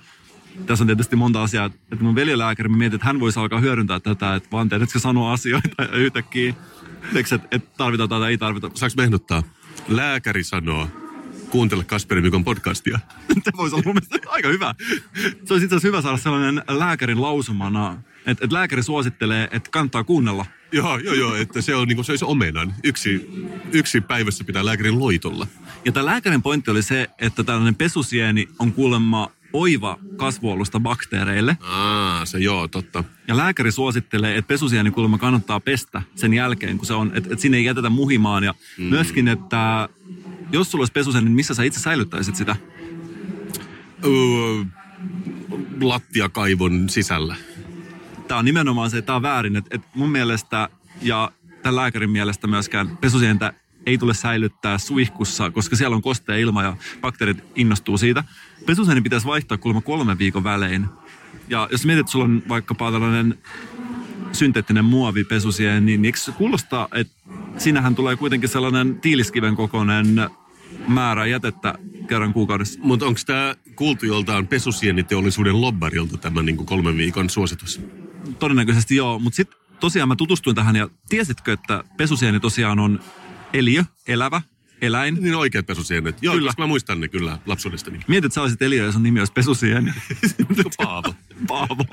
[0.66, 4.00] Tässä on tietysti monta asiaa, että mun veljelääkäri, mä mietin, että hän voisi alkaa hyödyntää
[4.00, 6.54] tätä, että vaan tiedätkö sanoa asioita ja yhtäkkiä,
[7.16, 8.70] että, että tarvitaan tai ei tarvita.
[8.74, 9.42] Saanko me ehdottaa?
[9.88, 10.88] Lääkäri sanoo,
[11.50, 12.98] kuuntele Kasperi Mikon podcastia.
[13.44, 14.74] Se voisi olla mun aika hyvä.
[15.44, 20.04] Se olisi itse asiassa hyvä saada sellainen lääkärin lausumana, että, että lääkäri suosittelee, että kannattaa
[20.04, 20.46] kuunnella.
[20.72, 22.74] joo, joo, joo, että se on niin kuin se olisi omenan.
[22.84, 23.30] Yksi,
[23.72, 25.46] yksi päivässä pitää lääkärin loitolla.
[25.84, 31.56] Ja tämä lääkärin pointti oli se, että tällainen pesusieni on kuulemma oiva kasvualusta bakteereille.
[31.60, 33.04] Aa, se joo, totta.
[33.28, 37.42] Ja lääkäri suosittelee, että pesusieni kuulemma kannattaa pestä sen jälkeen, kun se on, että, että
[37.42, 38.44] sinne ei jätetä muhimaan.
[38.44, 38.84] Ja mm.
[38.84, 39.88] myöskin, että
[40.52, 42.56] jos sulla olisi pesusieni, niin missä sä itse säilyttäisit sitä?
[44.04, 44.64] Öö,
[45.80, 47.36] lattiakaivon sisällä.
[48.28, 49.56] Tämä on nimenomaan se, että tämä on väärin.
[49.56, 50.68] Että, että mun mielestä
[51.02, 51.32] ja
[51.62, 53.52] tämän lääkärin mielestä myöskään pesusientä
[53.86, 58.24] ei tule säilyttää suihkussa, koska siellä on kostea ilma ja bakteerit innostuu siitä.
[58.66, 60.86] Pesusieni pitäisi vaihtaa kuulemma kolmen viikon välein.
[61.48, 63.38] Ja jos mietit, että sulla on vaikkapa tällainen
[64.32, 67.12] synteettinen muovi pesusieni, niin eikö se kuulostaa, että
[67.58, 70.30] siinähän tulee kuitenkin sellainen tiiliskiven kokoinen
[70.88, 71.74] määrä jätettä
[72.08, 72.80] kerran kuukaudessa.
[72.82, 77.80] Mutta onko tämä kuultu joltain pesusieniteollisuuden lobbarilta tämä niinku kolmen viikon suositus?
[78.38, 83.00] Todennäköisesti joo, mutta sitten tosiaan mä tutustuin tähän ja tiesitkö, että pesusieni tosiaan on
[83.52, 84.42] eliö, elävä,
[84.82, 85.18] eläin.
[85.20, 86.22] Niin oikeat pesusienet.
[86.22, 86.52] Joo, Kyllä.
[86.58, 88.00] mä muistan ne kyllä lapsuudestani.
[88.08, 89.92] Mietit, että sä olisit eliö ja sun nimi olisi pesusieni.
[90.76, 91.14] Paavo.
[91.46, 91.84] Paavo.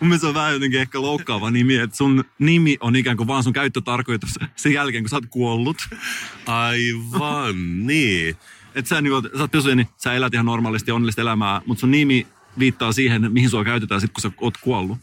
[0.00, 3.26] Mun mielestä se on vähän jotenkin ehkä loukkaava nimi, että sun nimi on ikään kuin
[3.26, 5.76] vaan sun käyttötarkoitus sen jälkeen, kun sä oot kuollut.
[6.46, 8.36] Aivan, niin.
[8.74, 11.90] Että sä, niin sä oot pesuja, niin sä elät ihan normaalisti onnellista elämää, mutta sun
[11.90, 12.26] nimi
[12.58, 14.98] viittaa siihen, mihin sua käytetään sitten, kun sä oot kuollut.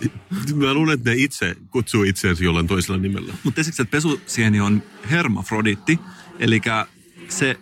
[0.54, 3.34] Mä luulen, että ne itse kutsuu itseänsä jollain toisella nimellä.
[3.44, 5.98] Mutta esimerkiksi, että pesusieni on hermafroditti,
[6.38, 6.60] eli
[7.28, 7.58] se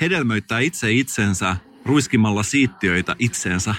[0.00, 3.74] hedelmöittää itse itsensä ruiskimalla siittiöitä itseensä.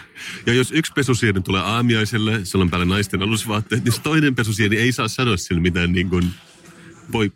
[0.46, 4.78] Ja jos yksi pesusieni tulee aamiaiselle, sillä on päällä naisten alusvaatteet, niin se toinen pesusieni
[4.78, 6.32] ei saa sanoa sille mitään niin kuin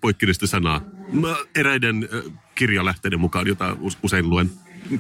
[0.01, 0.81] poikkeuksellista sanaa.
[1.11, 4.51] Mä eräiden äh, kirjalähteiden mukaan, jota usein luen.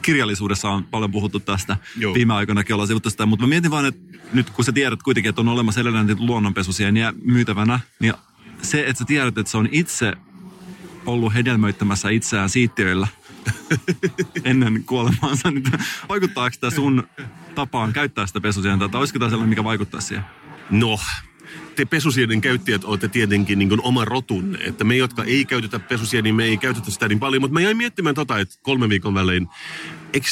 [0.01, 1.77] Kirjallisuudessa on paljon puhuttu tästä.
[1.97, 2.13] Joo.
[2.13, 5.29] Viime aikoinakin ollaan sivuttu sitä, mutta mä mietin vaan, että nyt kun sä tiedät kuitenkin,
[5.29, 8.13] että on olemassa edelleen luonnonpesusieniä myytävänä, niin
[8.61, 10.13] se, että sä tiedät, että se on itse
[11.05, 13.07] ollut hedelmöittämässä itseään siittiöillä
[14.43, 15.63] ennen kuolemaansa, niin
[16.09, 17.03] vaikuttaako tämä sun
[17.55, 20.25] tapaan käyttää sitä pesusientä, tai olisiko tämä sellainen, mikä vaikuttaa siihen?
[20.69, 20.99] No,
[21.75, 24.59] te pesusienen käyttäjät olette tietenkin niin oma rotunne.
[24.61, 27.41] Että me, jotka ei käytetä pesusieniä, niin me ei käytetä sitä niin paljon.
[27.41, 29.47] Mutta mä jäin miettimään tota, että kolme viikon välein,
[30.13, 30.27] eikö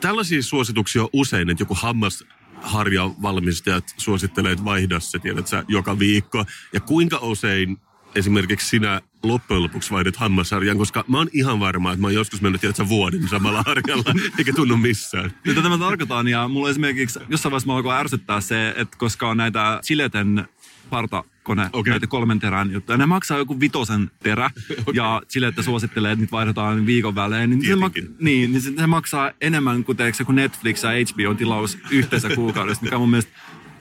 [0.00, 2.24] tällaisia suosituksia on usein, että joku hammas
[2.62, 6.44] harja valmistajat suosittelee, että vaihda se, tiedät sä, joka viikko.
[6.72, 7.78] Ja kuinka usein
[8.14, 12.40] esimerkiksi sinä loppujen lopuksi vaihdat hammasharjan, koska mä oon ihan varma, että mä oon joskus
[12.40, 15.34] mennyt tiedätkö, vuoden samalla harjalla, eikä tunnu missään.
[15.44, 19.28] Nyt tätä mä tarkoitan, ja mulla esimerkiksi jossain vaiheessa mä alkoi ärsyttää se, että koska
[19.28, 20.48] on näitä Sileten
[20.90, 21.90] partakone, okay.
[21.90, 22.98] näitä kolmen terän juttuja.
[22.98, 24.94] Ne maksaa joku vitosen terä, okay.
[24.94, 27.50] ja sille, että suosittelee, että niitä vaihdetaan viikon välein.
[27.50, 32.28] Niin se, mak- niin, niin se, maksaa enemmän kuin, teeksi, kuin Netflix ja HBO-tilaus yhteensä
[32.34, 33.32] kuukaudessa, mikä on mun mielestä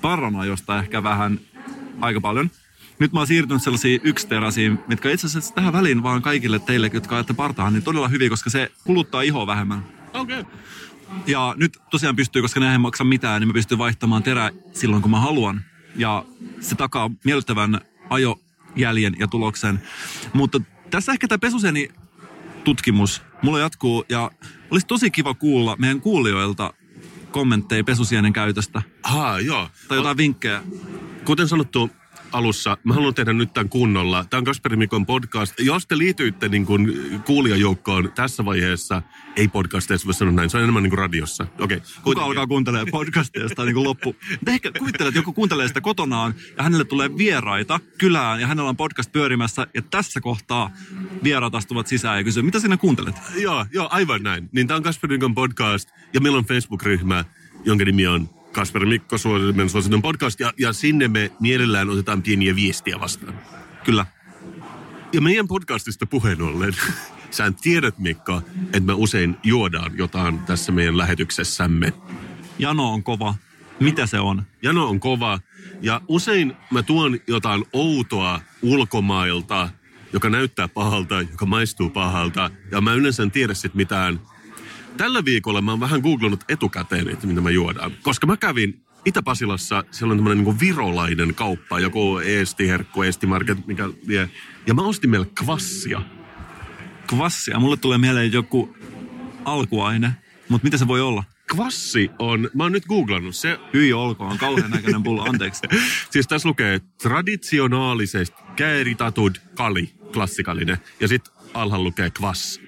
[0.02, 1.40] paranojosta ehkä vähän
[2.02, 2.50] aika paljon
[3.00, 7.16] nyt mä oon siirtynyt sellaisiin yksiteräisiin, mitkä itse asiassa tähän väliin vaan kaikille teille, jotka
[7.16, 9.86] ajatte partaan, niin todella hyvin, koska se kuluttaa ihoa vähemmän.
[10.14, 10.40] Okei.
[10.40, 10.52] Okay.
[11.28, 15.02] Ja nyt tosiaan pystyy, koska ne ei maksa mitään, niin mä pystyn vaihtamaan terä silloin,
[15.02, 15.62] kun mä haluan.
[15.96, 16.26] Ja
[16.60, 19.82] se takaa miellyttävän ajojäljen ja tuloksen.
[20.34, 21.90] Mutta tässä ehkä tämä pesuseni
[22.64, 24.32] tutkimus mulla jatkuu ja
[24.72, 26.74] olisi tosi kiva kuulla meidän kuulijoilta
[27.32, 28.82] kommentteja pesusienen käytöstä.
[29.04, 29.70] Haa, joo.
[29.88, 30.64] Tai jotain vinkkejä.
[31.26, 31.90] Kuten sanottu,
[32.32, 32.78] alussa.
[32.84, 34.26] Mä haluan tehdä nyt tämän kunnolla.
[34.30, 35.60] Tämä on Kasperi Mikon podcast.
[35.60, 39.02] Jos te liityitte niin kuin kuulijajoukkoon tässä vaiheessa,
[39.36, 41.48] ei podcasteissa voi sanoa näin, se on enemmän niin kuin radiossa.
[41.60, 44.16] Okay, Kuka alkaa kuuntelemaan podcasteista niin kuin loppu?
[44.30, 48.70] Mutta ehkä kuvittelet, että joku kuuntelee sitä kotonaan ja hänelle tulee vieraita kylään ja hänellä
[48.70, 50.72] on podcast pyörimässä ja tässä kohtaa
[51.24, 53.16] vieraat astuvat sisään ja kysyy, mitä sinä kuuntelet?
[53.36, 54.50] Joo, joo, aivan näin.
[54.52, 57.26] Niin tämä on Kasperi Mikon podcast ja meillä on Facebook-ryhmä,
[57.66, 62.56] jonka nimi on Kasper Mikko Suositun suositun podcast, ja, ja sinne me mielellään otetaan pieniä
[62.56, 63.40] viestiä vastaan.
[63.84, 64.06] Kyllä.
[65.14, 66.74] Ja meidän podcastista puheen ollen,
[67.32, 71.94] sä tiedät Mikko, että me usein juodaan jotain tässä meidän lähetyksessämme.
[72.60, 73.36] Jano on kova.
[73.80, 74.44] Mitä se on?
[74.62, 75.40] Jano on kova.
[75.82, 79.70] Ja usein mä tuon jotain outoa ulkomailta,
[80.14, 82.52] joka näyttää pahalta, joka maistuu pahalta.
[82.72, 84.20] Ja mä yleensä en tiedä sit mitään
[84.98, 87.92] Tällä viikolla mä oon vähän googlannut etukäteen, että mitä mä juodaan.
[88.02, 93.68] Koska mä kävin Itä-Pasilassa, siellä on tämmöinen niin virolainen kauppa, joku Eesti Herkku, Eesti Market,
[93.68, 94.30] mikä vie.
[94.68, 96.02] Ja mä ostin meille kvassia.
[97.08, 97.60] Kvassia?
[97.60, 98.76] Mulle tulee mieleen joku
[99.46, 100.12] alkuaine,
[100.50, 101.24] mutta mitä se voi olla?
[101.48, 103.60] Kvassi on, mä oon nyt googlannut se.
[103.74, 105.62] Hyi olkoon, on kauhean näköinen pullo, anteeksi.
[106.12, 110.78] siis tässä lukee traditionaalisesti kääritatut kali, klassikallinen.
[111.00, 112.62] Ja sitten alhaalla lukee kvass.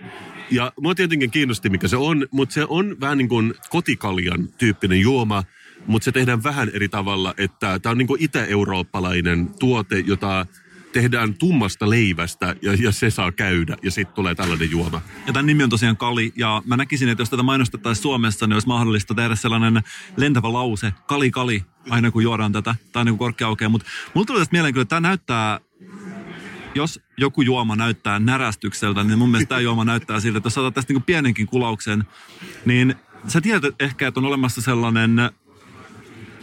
[0.51, 5.01] Ja mua tietenkin kiinnosti, mikä se on, mutta se on vähän niin kuin kotikaljan tyyppinen
[5.01, 5.43] juoma,
[5.87, 10.45] mutta se tehdään vähän eri tavalla, että tämä on niin kuin itä-eurooppalainen tuote, jota
[10.93, 15.01] tehdään tummasta leivästä ja, ja se saa käydä ja sitten tulee tällainen juoma.
[15.27, 18.53] Ja tämän nimi on tosiaan Kali ja mä näkisin, että jos tätä mainostettaisiin Suomessa, niin
[18.53, 19.83] olisi mahdollista tehdä sellainen
[20.17, 23.69] lentävä lause, Kali Kali, aina kun juodaan tätä, tai niin kuin korkki aukeaa.
[23.69, 25.59] Mutta mulla tuli tästä mieleen kyllä, että tämä näyttää
[26.75, 30.73] jos joku juoma näyttää närästykseltä, niin mun mielestä tämä juoma näyttää siltä, että jos saatat
[30.73, 32.03] tästä niin pienenkin kulauksen,
[32.65, 32.95] niin
[33.27, 35.15] sä tiedät ehkä, että on olemassa sellainen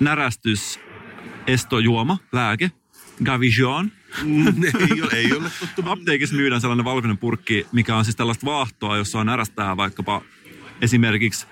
[0.01, 0.81] närästys
[1.47, 2.70] estojuoma, lääke,
[3.25, 3.93] Gavision.
[4.22, 5.83] Mm, ei ole, ei ole tottu.
[5.93, 10.22] Apteekissa myydään sellainen valkoinen purkki, mikä on siis tällaista vaahtoa, jossa on närästää vaikkapa
[10.81, 11.47] esimerkiksi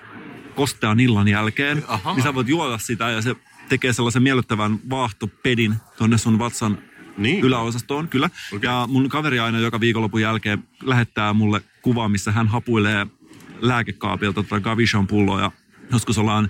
[0.55, 1.83] kostean illan jälkeen.
[1.87, 2.13] Aha.
[2.13, 3.35] Niin sä voit juoda sitä ja se
[3.69, 6.77] tekee sellaisen miellyttävän vaahtopedin tuonne sun vatsan
[7.17, 7.43] niin.
[7.43, 8.29] yläosastoon, kyllä.
[8.53, 8.69] Okay.
[8.69, 13.07] Ja mun kaveri aina joka viikonlopun jälkeen lähettää mulle kuvaa, missä hän hapuilee
[13.61, 15.41] lääkekaapilta tai Gavision pulloa.
[15.41, 15.51] Ja
[15.91, 16.49] joskus ollaan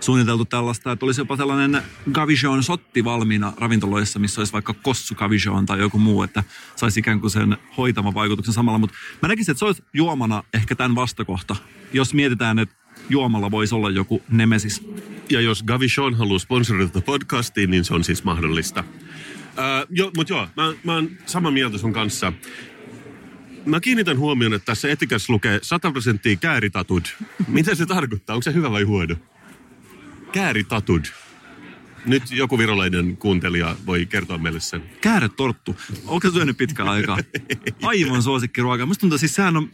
[0.00, 1.82] suunniteltu tällaista, että olisi jopa tällainen
[2.12, 6.44] Gavision sotti valmiina ravintoloissa, missä olisi vaikka Kossu Gavision tai joku muu, että
[6.76, 8.78] saisi ikään kuin sen hoitavan vaikutuksen samalla.
[8.78, 11.56] Mutta mä näkisin, että se olisi juomana ehkä tämän vastakohta.
[11.92, 12.74] Jos mietitään, että
[13.08, 14.88] juomalla voisi olla joku nemesis.
[15.30, 18.84] Ja jos Gavichon haluaa sponsoroida tätä podcastia, niin se on siis mahdollista.
[19.56, 22.32] Ää, jo, mutta joo, mä, mä oon samaa mieltä sun kanssa.
[23.64, 27.02] Mä kiinnitän huomioon, että tässä etikässä lukee 100 prosenttia kääritatud.
[27.48, 28.34] Mitä se tarkoittaa?
[28.34, 29.16] Onko se hyvä vai huono?
[30.32, 31.04] Kääritatud.
[32.06, 34.82] Nyt joku virolainen kuuntelija voi kertoa meille sen.
[35.00, 35.76] Kääretorttu.
[36.06, 37.18] Onko syönyt pitkään aikaa?
[37.82, 38.86] Aivan suosikkiruoka.
[38.86, 39.70] Musta tuntuu, siis sehän on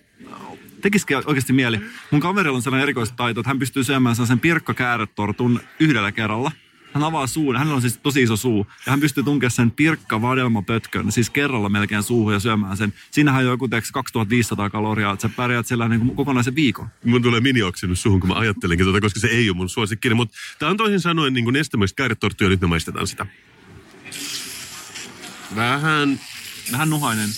[0.81, 1.81] tekisikin oikeasti mieli.
[2.11, 6.53] Mun kaverilla on sellainen erikoistaito, että hän pystyy syömään sen pirkkakääretortun yhdellä kerralla.
[6.95, 10.23] Hän avaa suun, hänellä on siis tosi iso suu, ja hän pystyy tunkemaan sen pirkka
[10.23, 12.95] vadelmapötkön, siis kerralla melkein suuhun ja syömään sen.
[13.11, 16.89] Siinähän on joku teeksi 2500 kaloria, että sä pärjäät siellä niin kuin kokonaisen viikon.
[17.05, 17.61] Mun tulee mini
[17.95, 20.15] suhun, kun mä ajattelinkin tuota, koska se ei ole mun suosikkini.
[20.15, 23.27] Mutta tämä on toisin sanoen niin nestemäistä kääretorttuja, nyt me maistetaan sitä.
[25.57, 26.21] Vähän...
[26.73, 27.29] Vähän nuhainen.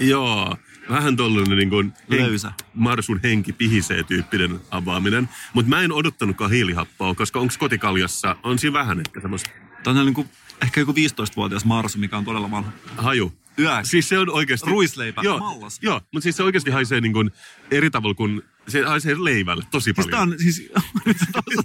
[0.00, 0.56] Joo,
[0.90, 2.52] vähän tollainen niin kuin Löysä.
[2.74, 5.28] Marsun henki pihisee tyyppinen avaaminen.
[5.52, 9.50] Mutta mä en odottanutkaan hiilihappoa, koska onko kotikaljassa, on siinä vähän ehkä semmoista
[9.84, 10.28] Tämä on niin kuin,
[10.62, 12.72] ehkä joku 15-vuotias Marsu, mikä on todella vanha.
[12.96, 13.32] haju.
[13.58, 13.70] Yö.
[13.82, 14.70] Siis se on oikeasti...
[14.70, 15.78] Ruisleipä, joo, mallas.
[15.82, 17.30] Joo, mutta siis se oikeasti haisee niin kuin
[17.70, 18.42] eri tavalla kuin...
[18.68, 20.10] Se haisee leivälle tosi Siis paljon.
[20.10, 20.72] tää on siis...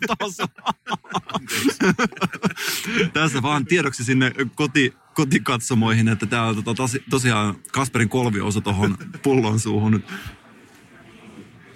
[0.19, 0.37] taas.
[3.13, 8.61] Tässä vaan tiedoksi sinne koti, kotikatsomoihin, että tää on tota, tosi, tosiaan Kasperin kolvi osu
[8.61, 10.05] tohon pullon suuhun nyt.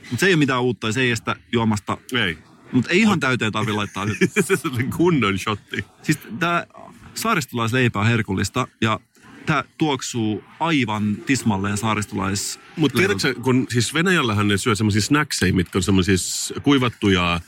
[0.09, 1.97] Mutta se ei ole mitään uutta ja se ei estä juomasta.
[2.13, 2.37] Ei.
[2.71, 4.17] Mutta ei ihan täyteen tarvi laittaa nyt.
[4.45, 5.85] se on kunnon shotti.
[6.01, 6.67] Siis tää
[7.13, 8.99] saaristolaisleipä on herkullista ja
[9.47, 12.59] tää tuoksuu aivan tismalleen saaristolais...
[12.75, 16.15] Mutta tiedätkö, kun siis Venäjällähän ne syö semmoisia snackseja, mitkä on semmoisia
[16.63, 17.39] kuivattuja,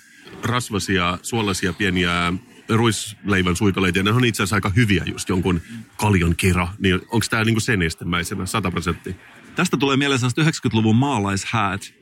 [0.44, 2.34] rasvasia, suolaisia pieniä
[2.70, 5.62] ruisleivän suikaleita, ja ne on itse asiassa aika hyviä just jonkun
[5.98, 6.68] kaljon kira.
[6.80, 9.14] Niin onko tämä niinku sen estemäisenä, 100 prosenttia?
[9.56, 11.99] Tästä tulee mieleen sellaiset 90-luvun maalaishäät.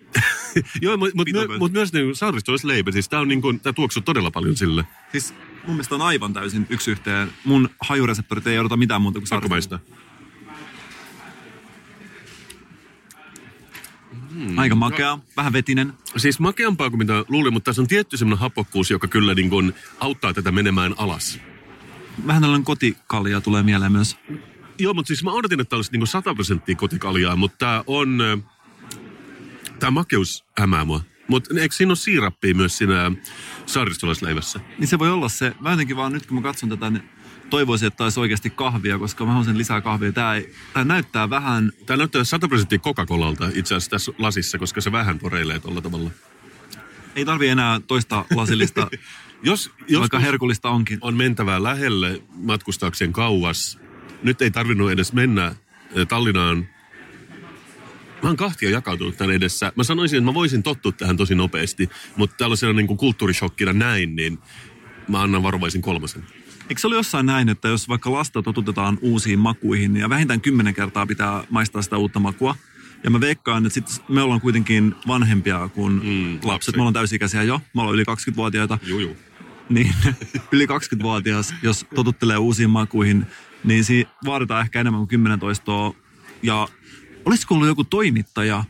[0.82, 1.28] Joo, mutta mut,
[1.60, 3.24] mut myös niin saaristolaisleipä, siis tämä
[3.64, 4.86] tää tuoksuu todella paljon sille.
[5.12, 5.34] Siis
[5.68, 7.32] mun mielestä on aivan täysin yksi yhteen.
[7.46, 9.80] Mun hajureseptorit ei odota mitään muuta kuin saaristolaista.
[9.80, 10.08] maistaa.
[14.58, 15.94] Aika makea, vähän vetinen.
[16.18, 19.74] Siis makeampaa kuin mitä luulin, mutta tässä on tietty semmoinen hapokkuus, joka kyllä niin kuin
[20.00, 21.40] auttaa tätä menemään alas.
[22.28, 24.18] Vähän tällainen kotikalja tulee mieleen myös.
[24.80, 28.20] Joo, mutta siis mä odotin, että olisi niin 100 prosenttia kotikaljaa, mutta tämä on,
[29.80, 31.02] tämä makeus hämää mua.
[31.28, 33.12] Mutta eikö siinä ole siirappia myös siinä
[33.66, 34.60] saaristolaisleivässä?
[34.80, 35.56] Niin se voi olla se.
[35.60, 37.04] Mä jotenkin vaan nyt kun mä katson tätä, niin
[37.50, 40.12] toivoisin, että olisi oikeasti kahvia, koska mä haluaisin lisää kahvia.
[40.12, 44.82] Tää, ei, tää näyttää vähän, Tämä näyttää 100 prosenttia Coca-Colalta itse asiassa tässä lasissa, koska
[44.82, 46.12] se vähän poreilee tuolla tavalla.
[47.16, 48.88] ei tarvi enää toista lasillista,
[49.44, 50.98] Jos, jos vaikka herkullista onkin.
[51.02, 53.80] on mentävää lähelle matkustaakseen kauas,
[54.24, 55.56] nyt ei tarvinnut edes mennä
[55.92, 56.68] eh, Tallinnaan.
[58.24, 59.72] Mä oon kahtia jakautunut tämän edessä.
[59.76, 64.16] Mä sanoisin, että mä voisin tottua tähän tosi nopeasti, mutta tällaisena niin kuin kulttuurishokkina näin,
[64.16, 64.40] niin
[65.08, 66.24] mä annan varovaisin kolmasen.
[66.70, 70.42] Eikö se ole jossain näin, että jos vaikka lasta totutetaan uusiin makuihin, niin ja vähintään
[70.42, 72.56] kymmenen kertaa pitää maistaa sitä uutta makua.
[73.04, 76.48] Ja mä veikkaan, että sit me ollaan kuitenkin vanhempia kuin Mm, lapsi.
[76.48, 76.76] lapset.
[76.76, 77.62] Me ollaan täysikäisiä jo.
[77.74, 78.78] Me ollaan yli 20-vuotiaita.
[78.84, 79.18] Juu, juu.
[79.70, 79.94] Niin
[80.52, 83.26] yli 20-vuotias, jos totuttelee uusiin makuihin,
[83.64, 85.94] niin siinä vaaditaan ehkä enemmän kuin 10 toistoa.
[86.44, 86.68] Ja
[87.28, 88.64] olisiko ollut joku toimittaja,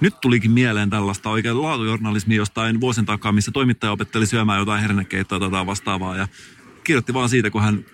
[0.00, 5.50] nyt tulikin mieleen tällaista oikein laatujournalismia jostain vuosien takaa, missä toimittaja opetteli syömään jotain hernekeittoa
[5.50, 6.16] tai vastaavaa.
[6.16, 6.28] Ja
[6.84, 7.84] kirjoitti vaan siitä, kun hän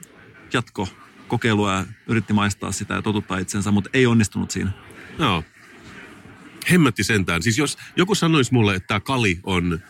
[0.53, 0.89] jatko
[1.29, 4.71] kokeilua ja yritti maistaa sitä ja totuttaa itsensä, mutta ei onnistunut siinä.
[5.19, 5.45] Joo.
[6.71, 7.43] Hemmetti sentään.
[7.43, 9.81] Siis jos joku sanoisi mulle, että tämä kali on,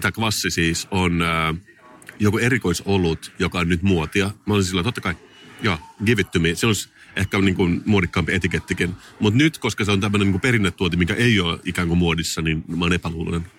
[0.00, 1.54] tämä kvassi siis on ää,
[2.18, 4.30] joku erikoisolut, joka on nyt muotia.
[4.46, 5.14] Mä olisin sillä, totta kai,
[5.62, 6.54] joo, give it to me.
[6.54, 8.96] Se olisi ehkä niin kuin muodikkaampi etikettikin.
[9.20, 12.42] Mutta nyt, koska se on tämmöinen niin kuin perinnetuote, mikä ei ole ikään kuin muodissa,
[12.42, 13.50] niin mä oon epäluuloinen.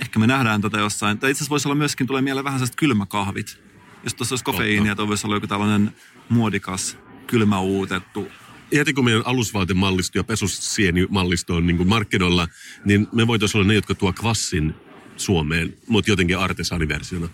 [0.00, 1.18] Ehkä me nähdään tätä jossain.
[1.18, 3.58] Tai itse asiassa voisi olla myöskin, tulee mieleen vähän sellaiset kylmäkahvit.
[4.04, 5.92] Jos tuossa olisi kofeiinia, tuo voisi olla joku tällainen
[6.28, 8.28] muodikas, kylmäuutettu.
[8.74, 12.48] Heti kun meidän alusvaatemallisto ja pesusienimallisto on niin kuin markkinoilla,
[12.84, 14.74] niin me voitaisiin olla ne, jotka tuo kvassin
[15.16, 17.28] Suomeen, mutta jotenkin artesaaniversiona.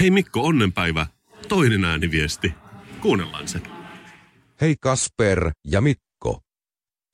[0.00, 1.06] Hei Mikko, onnenpäivä.
[1.48, 2.52] Toinen ääniviesti.
[3.00, 3.60] Kuunnellaan se.
[4.60, 6.40] Hei Kasper ja Mikko.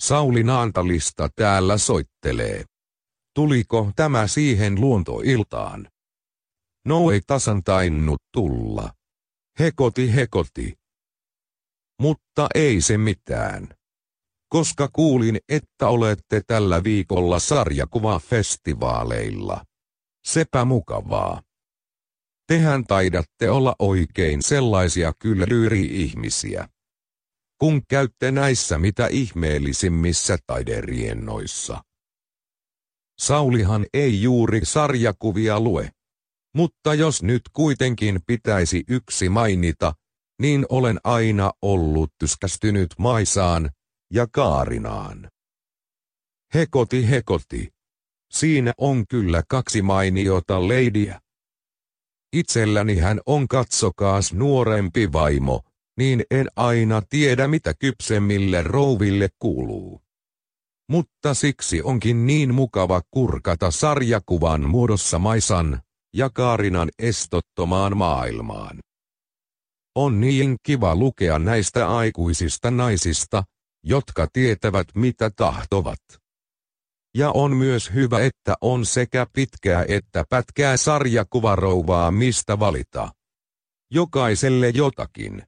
[0.00, 2.64] Sauli Naantalista täällä soittelee.
[3.34, 5.88] Tuliko tämä siihen luontoiltaan?
[6.84, 8.92] No ei tasan tainnut tulla.
[9.58, 10.74] Hekoti hekoti.
[12.00, 13.68] Mutta ei se mitään.
[14.48, 19.64] Koska kuulin, että olette tällä viikolla sarjakuvafestivaaleilla.
[20.26, 21.42] Sepä mukavaa.
[22.46, 26.68] Tehän taidatte olla oikein sellaisia kylryyri-ihmisiä.
[27.58, 31.82] kun käytte näissä mitä ihmeellisimmissä taideriennoissa.
[33.18, 35.90] Saulihan ei juuri sarjakuvia lue.
[36.54, 39.94] Mutta jos nyt kuitenkin pitäisi yksi mainita,
[40.40, 43.70] niin olen aina ollut tyskästynyt Maisaan
[44.12, 45.28] ja Kaarinaan.
[46.54, 47.68] Hekoti hekoti.
[48.32, 51.21] Siinä on kyllä kaksi mainiota leidiä.
[52.32, 55.62] Itselläni hän on katsokaas nuorempi vaimo,
[55.98, 60.02] niin en aina tiedä mitä kypsemmille rouville kuuluu.
[60.88, 65.80] Mutta siksi onkin niin mukava kurkata sarjakuvan muodossa Maisan
[66.14, 68.78] ja Kaarinan estottomaan maailmaan.
[69.94, 73.44] On niin kiva lukea näistä aikuisista naisista,
[73.84, 76.21] jotka tietävät mitä tahtovat.
[77.14, 83.10] Ja on myös hyvä, että on sekä pitkää että pätkää sarjakuvarouvaa mistä valita.
[83.90, 85.42] Jokaiselle jotakin.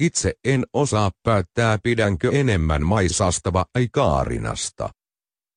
[0.00, 4.90] Itse en osaa päättää pidänkö enemmän Maisasta vai Kaarinasta.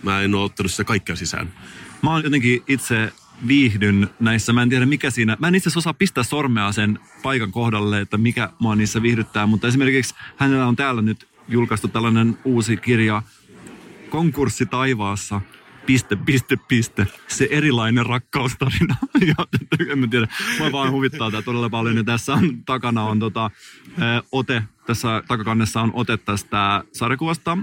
[0.03, 1.53] mä en ole ottanut sitä kaikkea sisään.
[2.01, 3.13] Mä oon jotenkin itse
[3.47, 4.53] viihdyn näissä.
[4.53, 8.17] Mä en tiedä mikä siinä, mä en itse osaa pistää sormea sen paikan kohdalle, että
[8.17, 13.21] mikä mua niissä viihdyttää, mutta esimerkiksi hänellä on täällä nyt julkaistu tällainen uusi kirja
[14.09, 15.41] Konkurssi taivaassa,
[15.85, 17.07] piste, piste, piste.
[17.27, 18.95] Se erilainen rakkaustarina.
[19.27, 19.35] ja,
[19.91, 20.27] en mä tiedä,
[20.59, 21.97] mua vaan huvittaa tämä todella paljon.
[21.97, 23.51] Ja tässä on, takana on tota,
[24.31, 27.57] ote, tässä takakannessa on ote tästä sarjakuvasta.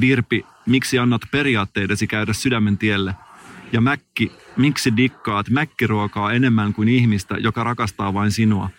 [0.00, 3.14] Virpi, miksi annat periaatteidesi käydä sydämen tielle?
[3.72, 8.70] Ja Mäkki, miksi dikkaat mäkkiruokaa enemmän kuin ihmistä, joka rakastaa vain sinua?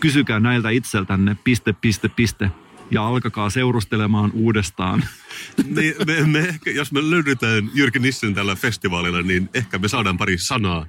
[0.00, 2.50] Kysykää näiltä itseltänne, piste, piste, piste,
[2.90, 5.04] ja alkakaa seurustelemaan uudestaan.
[5.76, 10.18] Niin, me, me ehkä, jos me löydetään Jyrki Nissen tällä festivaalilla, niin ehkä me saadaan
[10.18, 10.86] pari sanaa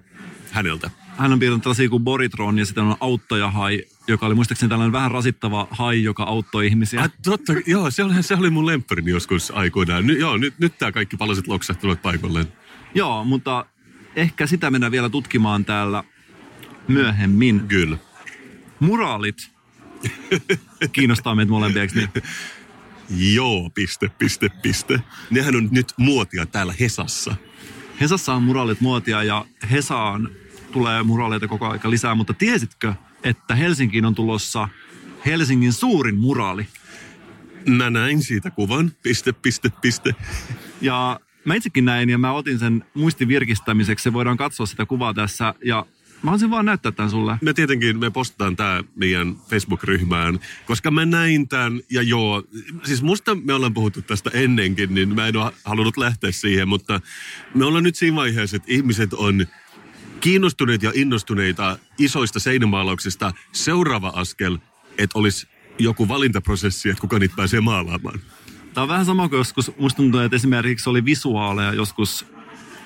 [0.52, 0.91] häneltä.
[1.18, 5.12] Hän on piirtänyt tällaisia kuin Boritron ja sitten on auttajahai, joka oli muistaakseni tällainen vähän
[5.12, 7.02] rasittava hai, joka auttoi ihmisiä.
[7.02, 10.08] Ah, totta, joo, se oli, se oli mun lempparini joskus aikoinaan.
[10.08, 12.48] Ny, joo, nyt, nyt tämä kaikki palaset loksahtuvat paikalleen.
[12.98, 13.66] Joo, mutta
[14.16, 16.04] ehkä sitä mennään vielä tutkimaan täällä
[16.88, 17.68] myöhemmin.
[17.68, 17.98] Kyllä.
[18.80, 19.52] Muraalit
[20.91, 22.10] kiinnostaa meitä molempia, niin?
[23.34, 25.02] Joo, piste, piste, piste.
[25.30, 27.36] Nehän on nyt muotia täällä Hesassa.
[28.02, 30.30] Hesassa on muraalit muotia ja Hesaan
[30.72, 32.93] tulee muraaleita koko aika lisää, mutta tiesitkö,
[33.24, 34.70] että Helsinkiin on tulossa
[35.26, 36.68] Helsingin suurin muraali?
[37.68, 40.16] Mä näin siitä kuvan, piste, piste, piste.
[40.82, 44.04] Ja mä itsekin näin ja mä otin sen muistin virkistämiseksi.
[44.04, 45.86] Se voidaan katsoa sitä kuvaa tässä ja
[46.18, 47.38] Mä haluaisin vaan näyttää tämän sulle.
[47.41, 52.43] Me tietenkin, me postataan tämä meidän Facebook-ryhmään, koska mä näin tämän ja joo,
[52.84, 57.02] siis musta me ollaan puhuttu tästä ennenkin, niin mä en ole halunnut lähteä siihen, mutta
[57.56, 59.48] me ollaan nyt siinä vaiheessa, että ihmiset on
[60.20, 63.34] kiinnostuneet ja innostuneita isoista seinämaalauksista.
[63.52, 64.58] Seuraava askel,
[64.98, 65.48] että olisi
[65.80, 68.20] joku valintaprosessi, että kuka niitä pääsee maalaamaan.
[68.78, 72.25] Tämä on vähän sama kuin joskus, musta tuntuu, että esimerkiksi oli visuaaleja joskus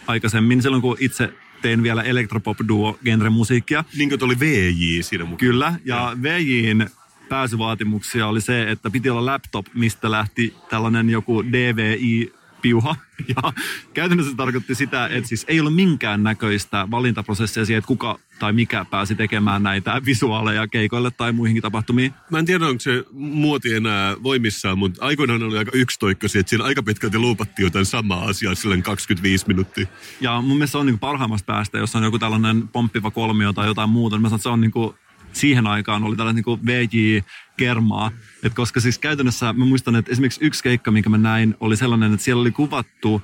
[0.08, 3.84] aikaisemmin, silloin kun itse tein vielä elektropop-duo genre musiikkia.
[3.98, 5.38] Niin kuin oli VJ siinä mukana.
[5.38, 6.90] Kyllä, ja VJin
[7.30, 12.96] pääsyvaatimuksia oli se, että piti olla laptop, mistä lähti tällainen joku DVI piuha.
[13.28, 13.54] Ja
[13.94, 18.54] käytännössä se tarkoitti sitä, että siis ei ollut minkään näköistä valintaprosessia siihen, että kuka tai
[18.54, 22.14] mikä pääsi tekemään näitä visuaaleja keikoille tai muihinkin tapahtumiin.
[22.30, 26.64] Mä en tiedä, onko se muoti enää voimissaan, mutta aikoinaan oli aika yksitoikkoisia, että siinä
[26.64, 29.86] aika pitkälti luupattiin jotain samaa asiaa silleen 25 minuuttia.
[30.22, 33.68] Ja mun mielestä se on niin parhaimmasta päästä, jos on joku tällainen pomppiva kolmio tai
[33.68, 34.16] jotain muuta.
[34.16, 34.96] Niin mä sanon, että se on niin kuin
[35.34, 38.12] siihen aikaan oli tällainen niin VJ-kermaa.
[38.44, 42.14] Et koska siis käytännössä mä muistan, että esimerkiksi yksi keikka, minkä mä näin, oli sellainen,
[42.14, 43.22] että siellä oli kuvattu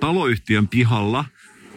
[0.00, 1.24] taloyhtiön pihalla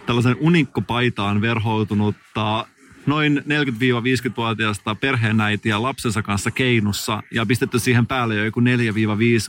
[0.05, 2.67] tällaisen unikkopaitaan verhoutunutta
[3.05, 8.63] noin 40-50-vuotiaasta perheenäitiä lapsensa kanssa keinussa ja pistetty siihen päälle jo joku 4-5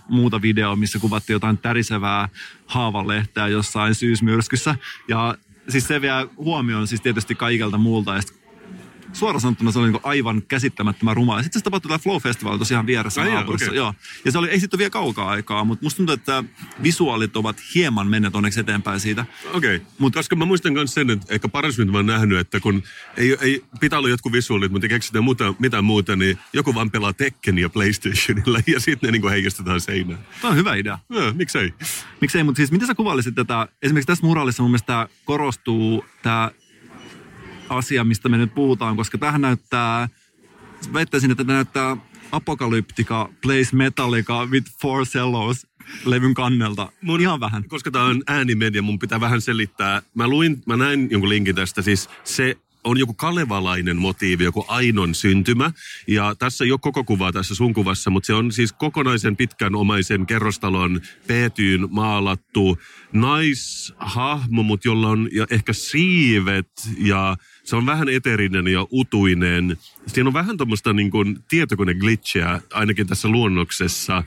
[0.09, 2.29] muuta videoa, missä kuvattiin jotain tärisevää
[2.67, 4.77] haavalehteä jossain syysmyrskyssä.
[5.09, 8.15] Ja siis se vie huomioon siis tietysti kaikelta muulta.
[8.15, 8.23] Ja
[9.13, 11.37] suoraan sanottuna se oli niin aivan käsittämättömän ruma.
[11.37, 13.67] Ja sitten se tapahtui tällä Flow Festival tosiaan vieressä Ai naapurissa.
[13.67, 13.77] okei.
[13.77, 13.95] Joo.
[14.25, 16.45] Ja se oli, ei sitten vielä kaukaa aikaa, mutta musta tuntuu, että
[16.83, 19.27] visuaalit ovat hieman menneet onneksi eteenpäin siitä.
[19.53, 19.89] Okei, okay.
[19.99, 22.83] mutta koska mä muistan myös sen, että ehkä paras mitä mä oon nähnyt, että kun
[23.17, 26.91] ei, ei pitää olla jotkut visuaalit, mutta ei keksitä muuta, mitään muuta, niin joku vaan
[26.91, 30.27] pelaa Tekkeniä PlayStationilla ja sitten ne niin heijastetaan seinään.
[30.41, 30.99] Tämä on hyvä idea.
[31.11, 31.75] Ja, miksei?
[32.21, 33.69] Miksei, mutta siis miten sä kuvailisit tätä?
[33.83, 36.51] Esimerkiksi tässä muraalissa mun mielestä korostuu tämä
[37.69, 40.09] asia, mistä me nyt puhutaan, koska tähän näyttää,
[40.93, 41.97] väittäisin, että tämä näyttää
[42.33, 45.67] Apocalyptica Plays Metallica with Four Cellos
[46.05, 46.93] levyn kannelta.
[47.03, 47.69] Mun ihan vähän.
[47.69, 50.03] Koska tämä on äänimedia, mun pitää vähän selittää.
[50.15, 52.57] Mä luin, mä näin jonkun linkin tästä, siis se
[52.87, 55.73] on joku kalevalainen motiivi, joku Ainon syntymä.
[56.07, 59.75] Ja tässä ei ole koko kuvaa tässä sun kuvassa, mutta se on siis kokonaisen pitkän
[59.75, 62.79] omaisen kerrostalon peetyyn maalattu
[63.13, 66.69] naishahmo, mutta jolla on ja ehkä siivet
[66.99, 69.77] ja se on vähän eterinen ja utuinen.
[70.07, 71.39] Siinä on vähän tuommoista niin kuin
[72.73, 74.25] ainakin tässä luonnoksessa.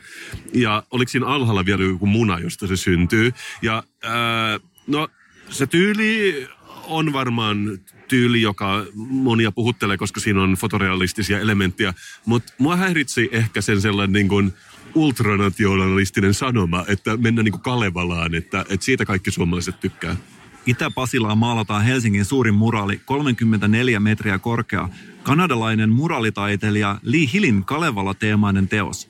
[0.53, 3.31] Ja oliko siinä alhaalla vielä joku muna, josta se syntyy.
[3.61, 5.07] Ja ää, no
[5.49, 6.47] se tyyli
[6.83, 7.79] on varmaan
[8.09, 11.93] tyyli, joka monia puhuttelee, koska siinä on fotorealistisia elementtejä.
[12.25, 14.53] Mutta mua häiritsi ehkä sen sellainen niin kuin
[14.95, 20.15] ultranationalistinen sanoma, että mennään niin kuin Kalevalaan, että, että siitä kaikki suomalaiset tykkää.
[20.65, 24.89] Itä-Pasilaan maalataan Helsingin suurin muraali, 34 metriä korkea.
[25.23, 29.09] Kanadalainen muraalitaiteilija Lee Hillin Kalevala-teemainen teos.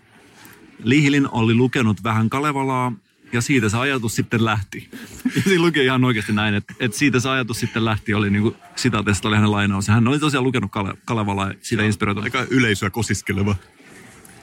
[0.84, 2.94] Lee Hillin oli lukenut vähän Kalevalaa
[3.34, 4.90] ja siitä se ajatus sitten lähti.
[5.36, 8.42] Ja siinä luki ihan oikeasti näin, että, että siitä se ajatus sitten lähti, oli niin
[8.42, 9.88] kuin sitaatesta oli hänen lainaus.
[9.88, 12.36] Ja hän oli tosiaan lukenut Kale, Kalevalaa ja siitä inspiroitunut.
[12.36, 13.56] Aika yleisöä kosiskeleva.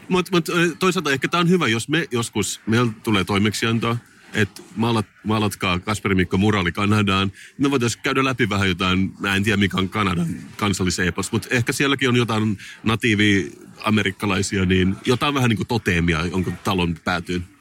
[0.08, 3.96] Mutta mut, toisaalta ehkä tämä on hyvä, jos me joskus, meillä tulee toimeksianto,
[4.34, 7.32] että maalat, maalatkaa Kasperi Mikko muraali Kanadaan.
[7.58, 11.72] Me voitaisiin käydä läpi vähän jotain, mä en tiedä mikä on Kanadan kansallisepos, mutta ehkä
[11.72, 13.52] sielläkin on jotain natiivi
[13.84, 17.55] amerikkalaisia, niin jotain vähän niin kuin toteemia jonkun talon päätyyn.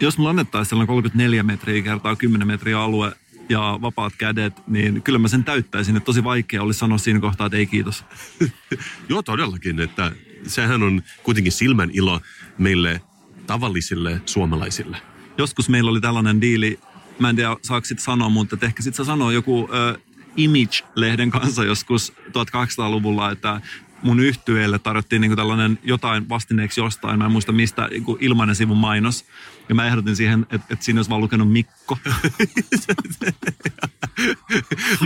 [0.00, 3.12] Jos mulla annettaisiin sellainen 34 metriä kertaa 10 metriä alue
[3.48, 5.96] ja vapaat kädet, niin kyllä mä sen täyttäisin.
[5.96, 8.04] Että tosi vaikea olisi sanoa siinä kohtaa, että ei kiitos.
[9.08, 10.12] Joo, todellakin, että
[10.46, 12.20] sehän on kuitenkin silmän ilo
[12.58, 13.00] meille
[13.46, 14.96] tavallisille suomalaisille.
[15.38, 16.80] Joskus meillä oli tällainen diili,
[17.18, 19.98] mä en tiedä saako sit sanoa, mutta ehkä sit saa sanoa joku ö,
[20.36, 23.60] Image-lehden kanssa joskus 1800-luvulla, että
[24.02, 28.76] mun yhtyeelle tarjottiin niinku tällainen jotain vastineeksi jostain, mä en muista mistä, niinku ilmainen sivun
[28.76, 29.24] mainos.
[29.68, 31.98] Ja mä ehdotin siihen, että, että siinä olisi vaan lukenut Mikko.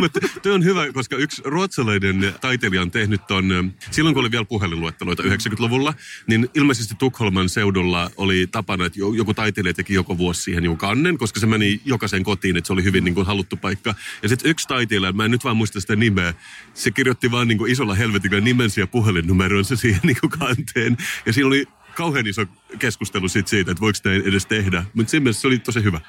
[0.00, 4.44] Mutta tuo on hyvä, koska yksi ruotsalainen taiteilija on tehnyt ton, silloin kun oli vielä
[4.44, 5.94] puhelinluetteloita 90-luvulla,
[6.26, 11.18] niin ilmeisesti Tukholman seudulla oli tapana, että joku taiteilija teki joko vuosi siihen joku kannen,
[11.18, 13.94] koska se meni jokaisen kotiin, että se oli hyvin niin kuin haluttu paikka.
[14.22, 16.34] Ja sitten yksi taiteilija, mä en nyt vaan muista sitä nimeä,
[16.74, 20.96] se kirjoitti vaan niin kuin isolla helvetillä nimensä ja puhelinnumeronsa siihen niin kuin kanteen.
[21.26, 21.66] Ja siinä oli
[22.00, 22.46] kauhean iso
[22.78, 24.84] keskustelu sit siitä, että voiko näin edes tehdä.
[24.94, 26.00] Mutta siinä mielessä se oli tosi hyvä.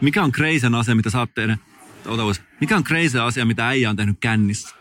[0.00, 1.60] Mikä on crazy asia, mitä sä oot tehnyt?
[2.06, 2.42] Ota uus.
[2.60, 4.76] Mikä on crazy asia, mitä äijä on tehnyt kännissä?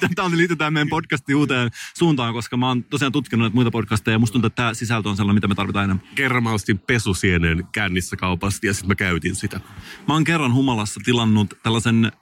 [0.14, 4.14] Tämä liittyy tähän meidän podcastin uuteen suuntaan, koska mä oon tosiaan tutkinut näitä muita podcasteja
[4.14, 6.06] ja musta tuntuu, että tämä sisältö on sellainen, mitä me tarvitaan enemmän.
[6.14, 9.60] Kerran mä ostin pesusieneen kännissä kaupasta ja sitten mä käytin sitä.
[10.08, 12.12] Mä oon kerran humalassa tilannut tällaisen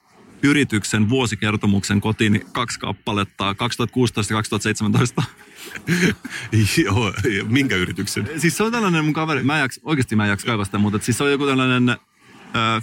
[0.42, 5.22] yrityksen vuosikertomuksen kotiin kaksi kappaletta 2016 ja 2017.
[6.84, 7.12] Joo,
[7.48, 8.28] minkä yrityksen?
[8.36, 10.78] siis se on tällainen mun kaveri, mä en jaks, oikeasti mä en jaksa kaivaa sitä,
[10.78, 11.96] mutta siis se on joku tällainen ö,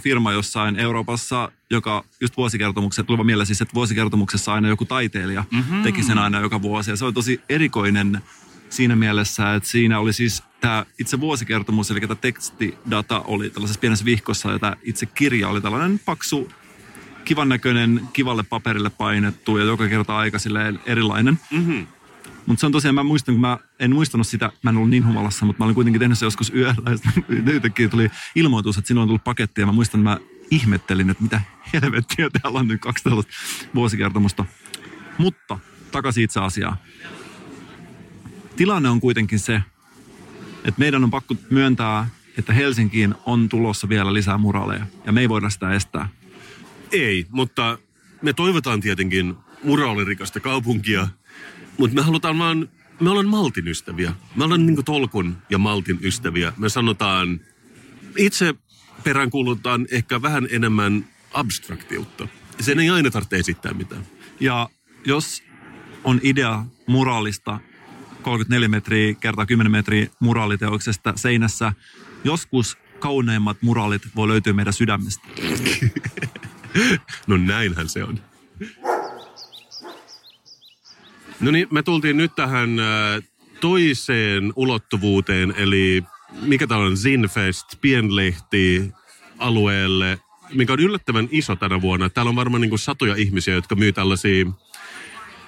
[0.02, 5.44] firma jossain Euroopassa, joka just vuosikertomukset, tuli vaan mieleen siis, että vuosikertomuksessa aina joku taiteilija
[5.50, 5.82] mm-hmm.
[5.82, 6.90] teki sen aina joka vuosi.
[6.90, 8.20] Ja se oli tosi erikoinen
[8.68, 14.04] siinä mielessä, että siinä oli siis tämä itse vuosikertomus, eli tämä tekstidata oli tällaisessa pienessä
[14.04, 16.48] vihkossa, ja tämä itse kirja oli tällainen paksu,
[17.26, 21.38] kivan näköinen, kivalle paperille painettu ja joka kerta aika silleen erilainen.
[21.50, 21.86] Mm-hmm.
[22.46, 25.06] Mutta se on tosiaan, mä muistan, kun mä en muistanut sitä, mä en ollut niin
[25.06, 26.90] humalassa, mutta mä olin kuitenkin tehnyt se joskus yöllä.
[26.90, 30.18] Ja sitten yhtäkkiä tuli ilmoitus, että sinulla on tullut paketti ja mä muistan, että mä
[30.50, 31.40] ihmettelin, että mitä
[31.72, 33.32] helvettiä täällä on nyt kaksi tällaista
[33.74, 34.44] vuosikertomusta.
[35.18, 35.58] Mutta
[35.92, 36.76] takaisin itse asiaan.
[38.56, 39.62] Tilanne on kuitenkin se,
[40.64, 42.08] että meidän on pakko myöntää,
[42.38, 46.08] että Helsinkiin on tulossa vielä lisää muraaleja ja me ei voida sitä estää.
[46.92, 47.78] Ei, mutta
[48.22, 51.08] me toivotaan tietenkin muraalirikasta kaupunkia,
[51.78, 52.68] mutta me halutaan vaan,
[53.00, 54.12] me ollaan maltin ystäviä.
[54.36, 56.52] Me ollaan niin tolkun ja maltin ystäviä.
[56.56, 57.40] Me sanotaan,
[58.16, 58.54] itse
[59.04, 62.28] peräänkuulutaan ehkä vähän enemmän abstraktiutta.
[62.60, 64.06] Sen ei aina tarvitse esittää mitään.
[64.40, 64.68] Ja
[65.04, 65.42] jos
[66.04, 67.60] on idea muraalista
[68.22, 71.72] 34 metriä kertaa 10 metriä muraaliteoksesta seinässä,
[72.24, 75.28] joskus kauneimmat muraalit voi löytyä meidän sydämestä.
[77.26, 78.20] No näinhän se on.
[81.40, 83.22] No niin, me tultiin nyt tähän äh,
[83.60, 86.04] toiseen ulottuvuuteen, eli
[86.42, 88.92] mikä on Zinfest, pienlehti
[89.38, 90.18] alueelle,
[90.52, 92.08] mikä on yllättävän iso tänä vuonna.
[92.08, 94.46] Täällä on varmaan niin kuin satoja ihmisiä, jotka myy tällaisia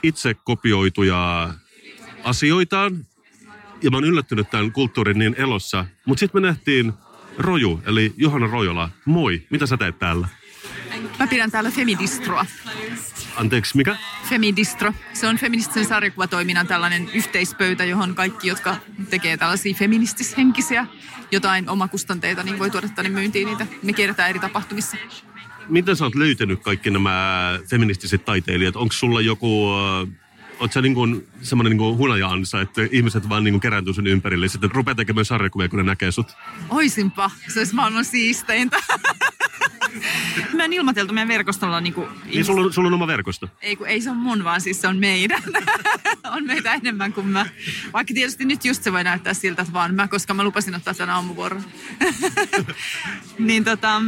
[0.03, 1.55] itse kopioituja
[2.25, 3.07] asioitaan.
[3.83, 5.87] Ja mä oon yllättynyt tämän kulttuurin niin elossa.
[6.05, 6.93] Mutta sitten me nähtiin
[7.39, 8.91] Roju, eli Johanna Rojola.
[9.05, 10.29] Moi, mitä sä teet täällä?
[11.19, 12.47] Mä pidän täällä Femidistroa.
[13.37, 13.97] Anteeksi, mikä?
[14.29, 14.93] Femidistro.
[15.13, 18.77] Se on feministisen sarjakuvatoiminnan tällainen yhteispöytä, johon kaikki, jotka
[19.11, 20.87] tekee tällaisia feministishenkisiä
[21.31, 23.67] jotain omakustanteita, niin voi tuoda tänne myyntiin niitä.
[23.83, 24.97] Me kierretään eri tapahtumissa.
[25.69, 28.77] Miten sä oot löytänyt kaikki nämä feministiset taiteilijat?
[28.77, 29.67] Onko sulla joku...
[29.75, 30.29] Äh,
[30.61, 34.47] Oot sä niin kuin semmoinen niin hunajaansa, että ihmiset vaan niin kuin kerääntyy sun ympärille
[34.47, 36.37] ja sitten rupeaa tekemään sarjakuvia, kun ne näkee sut?
[36.69, 37.31] Oisinpa.
[37.49, 38.77] Se olisi maailman siisteintä.
[40.57, 43.49] Mä en ilmoiteltu meidän verkostolla niin kuin Niin sulla on, sulla on oma verkosto.
[43.63, 45.43] Ei, kun ei se on mun, vaan siis se on meidän.
[46.37, 47.47] on meitä enemmän kuin mä.
[47.93, 50.95] Vaikka tietysti nyt just se voi näyttää siltä, että vaan mä, koska mä lupasin ottaa
[50.95, 51.65] tämän aamuvuoron.
[53.39, 54.03] niin tota,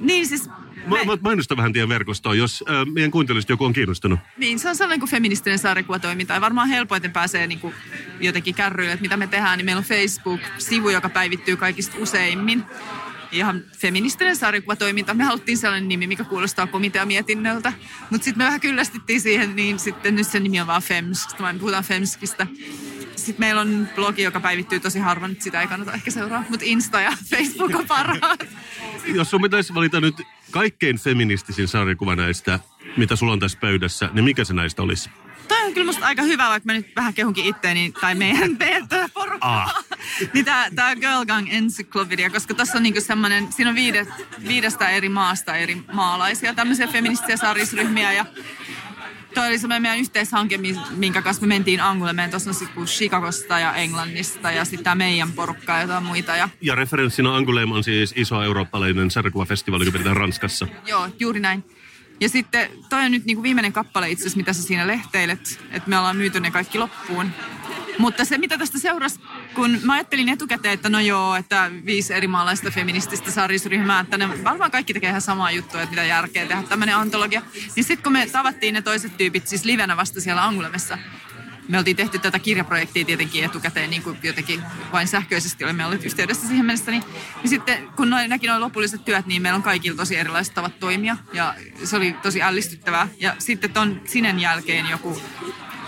[0.00, 0.48] niin siis...
[0.86, 4.20] Mä, mä mainostan vähän teidän verkostoa, jos äh, meidän kuuntelijoista joku on kiinnostunut.
[4.36, 6.34] Niin, se on sellainen kuin feministinen sarjakuvatoiminta.
[6.34, 7.74] Ja varmaan helpoiten pääsee niin kuin
[8.20, 9.58] jotenkin kärryille, että mitä me tehdään.
[9.58, 12.64] Niin meillä on Facebook-sivu, joka päivittyy kaikista useimmin.
[13.34, 15.14] Ihan feministinen sarjakuvatoiminta.
[15.14, 17.72] Me haluttiin sellainen nimi, mikä kuulostaa komiteamietinnöltä.
[18.10, 21.38] Mutta sitten me vähän kyllästyttiin siihen, niin sitten nyt se nimi on vaan Femsk.
[21.38, 22.46] Me puhutaan Femskistä.
[23.16, 26.44] Sitten meillä on blogi, joka päivittyy tosi harvoin, nyt sitä ei kannata ehkä seuraa.
[26.48, 28.46] Mutta Insta ja Facebook on parhaat.
[29.14, 30.14] Jos sun pitäisi valita nyt
[30.50, 32.58] kaikkein feministisin sarjakuva näistä,
[32.96, 35.10] mitä sulla on tässä pöydässä, niin mikä se näistä olisi?
[35.66, 39.08] On kyllä musta aika hyvä, vaikka mä nyt vähän kehunkin itteeni tai meidän, meidän tätä
[39.14, 39.62] porukkaa.
[39.62, 39.84] Ah.
[40.34, 44.06] niin tää, tää Girl Gang Encyclopedia, koska tässä on niinku semmonen, siinä on viide,
[44.48, 48.26] viidestä eri maasta eri maalaisia, tämmöisiä feministisiä sarjisryhmiä ja
[49.34, 52.30] Toi oli semmoinen meidän yhteishanke, mi- minkä kanssa me mentiin Angulemeen.
[52.30, 56.36] Tuossa on sitten Chicagosta ja Englannista ja sitten tämä meidän porukka ja jotain muita.
[56.36, 60.66] Ja, Ja referenssina Angoulême on siis iso eurooppalainen sarjakuvafestivaali, joka pidetään Ranskassa.
[60.86, 61.64] joo, juuri näin.
[62.20, 65.60] Ja sitten toi on nyt niinku viimeinen kappale itse asiassa, mitä sä siinä lehteilet.
[65.70, 67.30] Että me ollaan myyty ne kaikki loppuun.
[67.98, 69.20] Mutta se, mitä tästä seurasi,
[69.54, 74.44] kun mä ajattelin etukäteen, että no joo, että viisi eri maalaista feminististä sarjisryhmää, että ne
[74.44, 77.42] varmaan kaikki tekee ihan samaa juttua, että mitä järkeä tehdä tämmöinen antologia.
[77.76, 80.98] Niin sitten kun me tavattiin ne toiset tyypit siis livenä vasta siellä Angulemessa,
[81.68, 84.62] me oltiin tehty tätä kirjaprojektia tietenkin etukäteen niin kuin jotenkin
[84.92, 86.90] vain sähköisesti olemme olleet yhteydessä siihen mennessä.
[86.90, 87.04] Niin,
[87.42, 90.80] niin sitten kun noin, näki noin lopulliset työt, niin meillä on kaikilla tosi erilaiset tavat
[90.80, 91.54] toimia ja
[91.84, 93.08] se oli tosi ällistyttävää.
[93.20, 95.22] Ja sitten ton Sinen jälkeen joku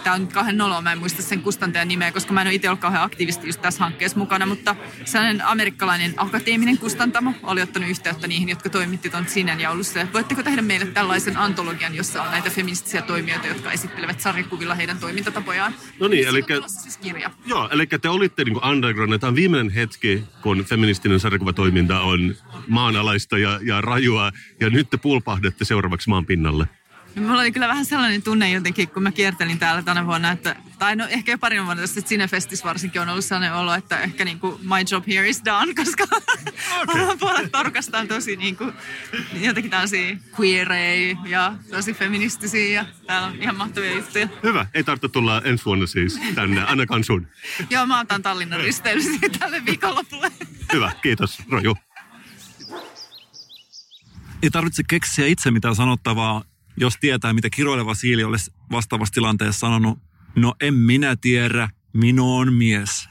[0.06, 2.54] Tämä on nyt kauhean noloa, mä en muista sen kustantajan nimeä, koska mä en ole
[2.54, 7.90] itse ollut kauhean aktiivisesti just tässä hankkeessa mukana, mutta sellainen amerikkalainen akateeminen kustantamo oli ottanut
[7.90, 12.22] yhteyttä niihin, jotka toimitti tuon Sinen ja ollut se, voitteko tehdä meille tällaisen antologian, jossa
[12.22, 15.74] on näitä feministisiä toimijoita, jotka esittelevät sarjakuvilla heidän toimintatapojaan.
[16.00, 17.30] No niin, tulossa siis kirja.
[17.46, 19.18] Joo, eli te olitte niin underground.
[19.18, 22.34] Tämä on viimeinen hetki, kun feministinen sarjakuvatoiminta on
[22.68, 26.66] maanalaista ja, ja rajua, ja nyt te pulpahdatte seuraavaksi maan pinnalle.
[27.20, 30.96] Mulla oli kyllä vähän sellainen tunne jotenkin, kun mä kiertelin täällä tänä vuonna, että, tai
[30.96, 34.40] no ehkä jo parin vuonna tästä Cinefestis varsinkin on ollut sellainen olo, että ehkä niin
[34.40, 36.04] kuin my job here is done, koska
[36.88, 37.16] okay.
[37.18, 38.72] puolet porukasta on tosi niin kuin,
[39.32, 44.28] jotenkin tällaisia queerejä ja tosi feministisiä ja täällä on ihan mahtavia juttuja.
[44.42, 47.26] Hyvä, ei tarvitse tulla ensi vuonna siis tänne, ainakaan sun.
[47.70, 50.32] Joo, mä otan Tallinnan risteilyssä tälle viikonlopulle.
[50.72, 51.76] Hyvä, kiitos Roju.
[54.42, 56.44] Ei tarvitse keksiä itse mitään sanottavaa,
[56.76, 59.98] jos tietää, mitä kiroileva siili olisi vastaavassa tilanteessa sanonut.
[60.36, 63.08] No en minä tiedä, minu on mies.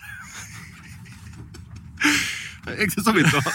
[2.78, 3.54] Eikö se sovi tuohon?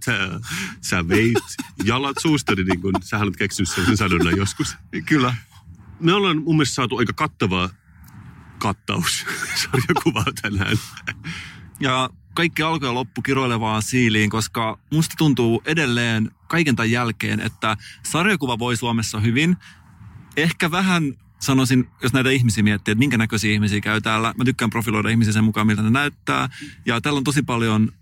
[0.80, 1.38] Sä veit
[1.84, 4.76] jalat suustani, niin kuin sä olet keksinyt sen sanonnan joskus.
[5.06, 5.34] Kyllä.
[6.00, 7.70] Me ollaan mun mielestä saatu aika kattava
[8.58, 9.26] kattaus
[9.62, 10.76] sarjakuvaa tänään.
[11.80, 17.76] Ja kaikki alkoi ja loppu kiroilevaan siiliin, koska musta tuntuu edelleen kaiken tämän jälkeen, että
[18.02, 19.56] sarjakuva voi Suomessa hyvin.
[20.36, 24.34] Ehkä vähän sanoisin, jos näitä ihmisiä miettii, että minkä näköisiä ihmisiä käy täällä.
[24.38, 26.48] Mä tykkään profiloida ihmisiä sen mukaan, miltä ne näyttää.
[26.86, 27.92] Ja täällä on tosi paljon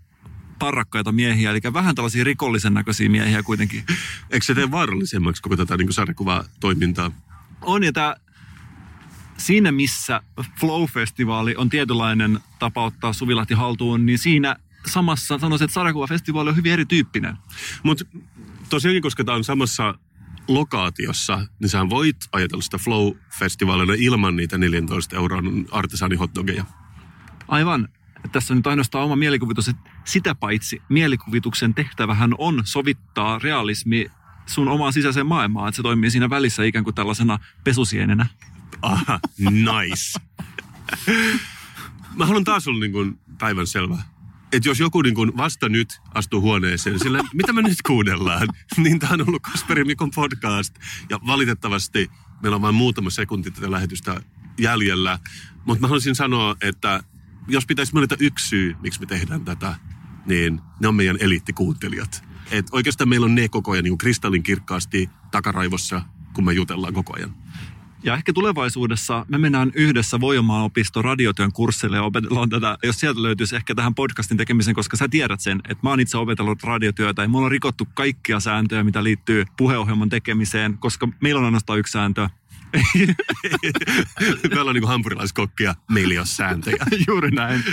[0.59, 3.83] parrakkaita miehiä, eli vähän tällaisia rikollisen näköisiä miehiä kuitenkin.
[4.29, 7.11] Eikö se tee vaarallisemmaksi koko tätä niin sarjakuvaa toimintaa?
[7.61, 8.15] On, ja tämä
[9.37, 14.55] siinä missä Flow-festivaali on tietynlainen tapa ottaa Suvilahti haltuun, niin siinä
[14.85, 17.37] samassa sanoisin, että sarjakuvafestivaali on hyvin erityyppinen.
[17.83, 18.05] Mutta
[18.69, 19.99] tosiaankin, koska tämä on samassa
[20.47, 26.65] lokaatiossa, niin sä voit ajatella sitä Flow-festivaalina ilman niitä 14 euron artesanihotdogeja.
[27.47, 27.87] Aivan.
[28.31, 34.05] Tässä on nyt ainoastaan oma mielikuvitus, että sitä paitsi mielikuvituksen tehtävähän on sovittaa realismi
[34.45, 38.25] sun omaan sisäiseen maailmaan, että se toimii siinä välissä ikään kuin tällaisena pesusienenä.
[38.81, 40.19] Aha, nice.
[42.15, 43.97] Mä haluan taas olla niin kuin päivän selvä.
[44.55, 48.47] Että jos joku niin kuin vasta nyt astuu huoneeseen, sillä mitä me nyt kuunnellaan,
[48.83, 50.75] niin tämä on ollut Kasperi Mikon podcast.
[51.09, 52.11] Ja valitettavasti
[52.43, 54.21] meillä on vain muutama sekunti tätä lähetystä
[54.57, 55.19] jäljellä.
[55.65, 57.03] Mutta mä haluaisin sanoa, että
[57.47, 59.75] jos pitäisi mainita yksi syy, miksi me tehdään tätä,
[60.25, 62.23] niin ne on meidän eliittikuuntelijat.
[62.51, 66.01] Et oikeastaan meillä on ne koko ajan niin kristallin kirkkaasti takaraivossa,
[66.33, 67.35] kun me jutellaan koko ajan.
[68.05, 73.23] Ja ehkä tulevaisuudessa me mennään yhdessä Voimaan opisto radiotyön kurssille ja opetellaan tätä, jos sieltä
[73.23, 77.21] löytyisi ehkä tähän podcastin tekemisen, koska sä tiedät sen, että mä oon itse opetellut radiotyötä
[77.21, 81.91] ja mulla on rikottu kaikkia sääntöjä, mitä liittyy puheohjelman tekemiseen, koska meillä on ainoastaan yksi
[81.91, 82.29] sääntö.
[84.49, 86.85] Meillä on niin hampurilaiskokkia, meillä ei ole sääntöjä.
[87.07, 87.63] Juuri näin.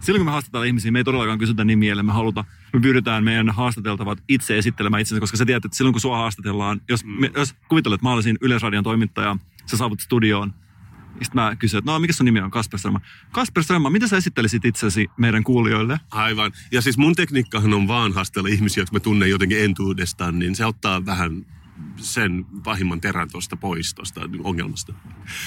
[0.00, 3.50] Silloin kun me haastetaan ihmisiä, me ei todellakaan kysytä nimiä, me haluta, me pyydetään meidän
[3.50, 7.54] haastateltavat itse esittelemään itsensä, koska sä tiedät, että silloin kun sua haastatellaan, jos, me, jos
[7.68, 9.36] kuvitellaan, että mä olisin Yleisradion toimittaja,
[9.66, 10.54] sä saavut studioon,
[11.12, 12.50] sitten mä kysyin, että no mikä sun nimi on?
[12.50, 13.00] Kasper Strömmä.
[13.32, 16.00] Kasper Strömmä, miten sä esittelisit itsesi meidän kuulijoille?
[16.10, 16.52] Aivan.
[16.72, 20.66] Ja siis mun tekniikkahan on vaan haastella ihmisiä, jotka mä tunnen jotenkin entuudestaan, niin se
[20.66, 21.46] ottaa vähän
[21.96, 24.94] sen pahimman terän tuosta pois tuosta ongelmasta.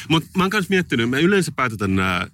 [0.10, 2.28] Mutta mä oon myös miettinyt, me yleensä päätetään nämä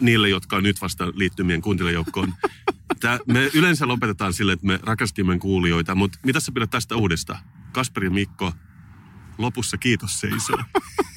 [0.00, 2.34] niille, jotka on nyt vasta liittymien kuuntelijajoukkoon.
[3.00, 7.38] Tää, me yleensä lopetetaan sille, että me rakastimme kuulijoita, mutta mitä sä pidät tästä uudesta?
[7.72, 8.52] Kasperi ja Mikko,
[9.38, 10.58] lopussa kiitos seisoo.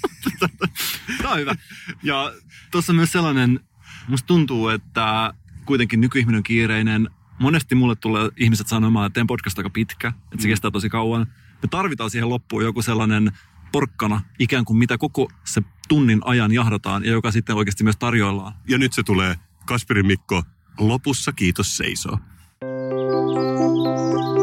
[1.18, 1.56] Tämä on hyvä.
[2.04, 2.34] Ja
[2.72, 3.60] tuossa myös sellainen,
[4.08, 5.34] musta tuntuu, että
[5.66, 7.10] kuitenkin nykyihminen on kiireinen.
[7.40, 10.52] Monesti mulle tulee ihmiset sanomaan, että teen podcast aika pitkä, että se mm.
[10.52, 11.28] kestää tosi kauan.
[11.62, 13.32] Me tarvitaan siihen loppuun joku sellainen
[13.72, 18.54] porkkana, ikään kuin mitä koko se tunnin ajan jahdataan ja joka sitten oikeasti myös tarjoillaan.
[18.68, 20.44] Ja nyt se tulee, Kasperi Mikko,
[20.80, 22.20] lopussa kiitos seisoo.
[22.62, 24.41] Thank you.